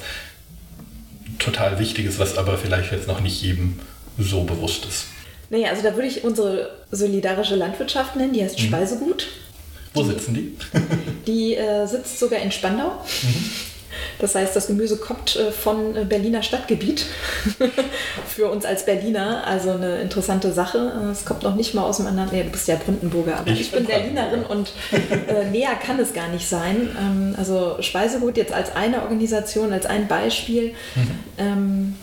[1.39, 3.79] total Wichtiges, was aber vielleicht jetzt noch nicht jedem
[4.19, 5.07] so bewusst ist.
[5.51, 8.65] Naja, also da würde ich unsere solidarische Landwirtschaft nennen, die heißt Mhm.
[8.65, 9.27] Speisegut.
[9.95, 10.57] Wo sitzen die?
[11.27, 13.05] Die äh, sitzt sogar in Spandau.
[14.19, 17.07] Das heißt, das Gemüse kommt äh, von äh, Berliner Stadtgebiet.
[18.27, 20.93] Für uns als Berliner, also eine interessante Sache.
[21.03, 22.31] Äh, Es kommt noch nicht mal aus dem anderen.
[22.33, 26.13] Nee, du bist ja Brandenburger, aber Ich ich, bin Berlinerin und äh, näher kann es
[26.13, 26.91] gar nicht sein.
[26.99, 30.75] Ähm, also Speisegut jetzt als eine Organisation, als ein Beispiel.
[31.39, 31.97] Ähm,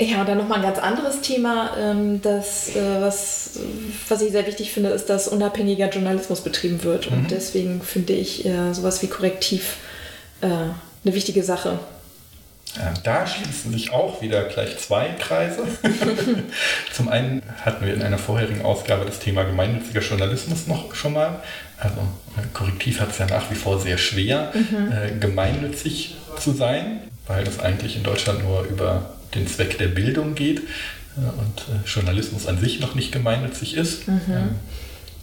[0.00, 2.70] ja, und dann nochmal ein ganz anderes Thema, ähm, das,
[3.00, 3.60] was,
[4.08, 7.08] was ich sehr wichtig finde, ist, dass unabhängiger Journalismus betrieben wird.
[7.08, 9.76] Und deswegen finde ich sowas wie Korrektiv
[10.40, 11.78] äh, eine wichtige Sache.
[12.76, 15.62] Ja, da schließen sich auch wieder gleich zwei Kreise.
[16.92, 21.40] Zum einen hatten wir in einer vorherigen Ausgabe das Thema gemeinnütziger Journalismus noch schon mal.
[21.78, 21.96] Also
[22.36, 27.42] äh, Korrektiv hat es ja nach wie vor sehr schwer, äh, gemeinnützig zu sein, weil
[27.42, 32.46] das eigentlich in Deutschland nur über den Zweck der Bildung geht äh, und äh, Journalismus
[32.46, 34.02] an sich noch nicht gemeinnützig ist.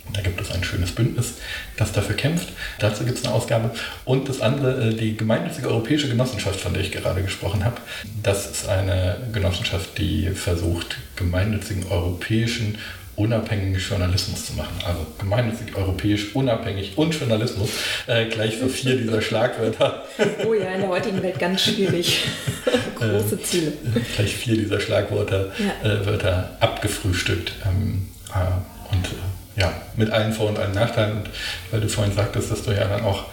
[0.08, 1.34] Ähm, da gibt es ein schönes Bündnis,
[1.78, 2.50] das dafür kämpft.
[2.80, 3.72] Dazu gibt es eine Ausgabe.
[4.06, 7.78] Und das andere, äh, die gemeinnützige Europäische Genossenschaft, von der ich gerade gesprochen habe.
[8.24, 12.78] Das ist eine Genossenschaft, die versucht, gemeinnützigen europäischen
[13.16, 14.76] unabhängigen Journalismus zu machen.
[14.86, 17.70] Also gemeinnützig, europäisch, unabhängig und Journalismus.
[18.06, 20.04] Äh, gleich so vier dieser Schlagwörter.
[20.46, 22.24] Oh ja, in der heutigen Welt ganz schwierig.
[22.96, 23.74] Große Ziele.
[24.16, 25.52] gleich vier dieser Schlagwörter
[25.84, 25.92] Ja.
[25.94, 27.54] äh, abgefrühstückt.
[27.66, 29.10] Ähm, äh, und äh,
[29.58, 31.18] ja, mit allen Vor- und allen Nachteilen.
[31.18, 31.30] Und
[31.72, 33.26] weil du vorhin sagtest, dass du ja dann auch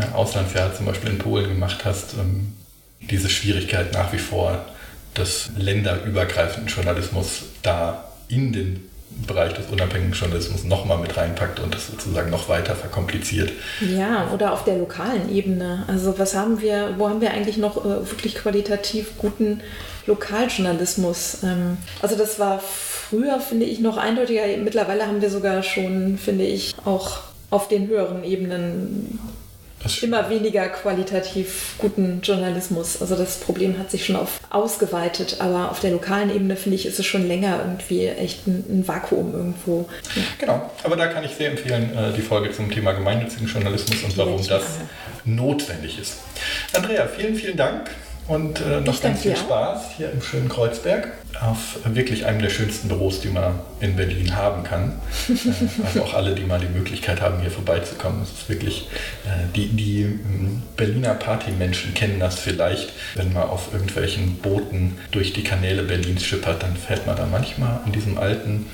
[0.00, 2.54] äh, Auslandsjahr zum Beispiel in Polen gemacht hast, ähm,
[3.00, 4.64] diese Schwierigkeit nach wie vor
[5.16, 8.90] des länderübergreifenden Journalismus da in den
[9.26, 13.52] Bereich des unabhängigen Journalismus nochmal mit reinpackt und das sozusagen noch weiter verkompliziert.
[13.80, 15.84] Ja, oder auf der lokalen Ebene.
[15.86, 19.60] Also was haben wir, wo haben wir eigentlich noch äh, wirklich qualitativ guten
[20.06, 21.42] Lokaljournalismus?
[21.42, 24.42] Ähm, also das war früher, finde ich, noch eindeutiger.
[24.62, 27.18] Mittlerweile haben wir sogar schon, finde ich, auch
[27.50, 29.18] auf den höheren Ebenen
[30.02, 33.00] immer weniger qualitativ guten Journalismus.
[33.00, 36.86] Also das Problem hat sich schon auf ausgeweitet, aber auf der lokalen Ebene finde ich,
[36.86, 39.88] ist es schon länger irgendwie echt ein, ein Vakuum irgendwo.
[40.38, 44.16] Genau, aber da kann ich sehr empfehlen, äh, die Folge zum Thema gemeinnützigen Journalismus und
[44.16, 44.64] warum das
[45.24, 46.18] notwendig ist.
[46.72, 47.90] Andrea, vielen, vielen Dank
[48.26, 49.36] und äh, noch ganz viel.
[49.36, 51.08] Spaß hier im schönen Kreuzberg
[51.40, 54.92] auf wirklich einem der schönsten Büros, die man in Berlin haben kann.
[55.28, 58.22] äh, also auch alle, die mal die Möglichkeit haben, hier vorbeizukommen.
[58.22, 58.88] Es ist wirklich,
[59.24, 65.32] äh, die, die ähm, Berliner Partymenschen kennen das vielleicht, wenn man auf irgendwelchen Booten durch
[65.32, 68.66] die Kanäle Berlins schippert, dann fährt man da manchmal in diesem alten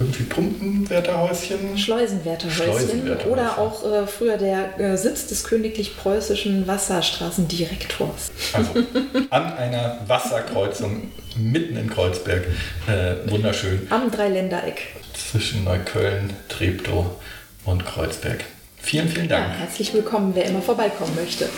[0.00, 1.76] irgendwie Pumpenwärterhäuschen.
[1.76, 3.32] Schleusenwärterhäuschen Schleusenwärterhäuschen.
[3.32, 8.30] oder auch äh, früher der äh, Sitz des königlich-preußischen Wasserstraßendirektors.
[8.52, 8.70] Also
[9.30, 12.44] an einer Wasserkreuzung mitten in Kreuzberg.
[12.86, 13.86] Äh, wunderschön.
[13.90, 14.82] Am Dreiländereck.
[15.14, 17.06] Zwischen Neukölln, Treptow
[17.64, 18.44] und Kreuzberg.
[18.80, 19.58] Vielen, vielen Ja, Dank.
[19.58, 21.48] herzlich willkommen, wer immer vorbeikommen möchte.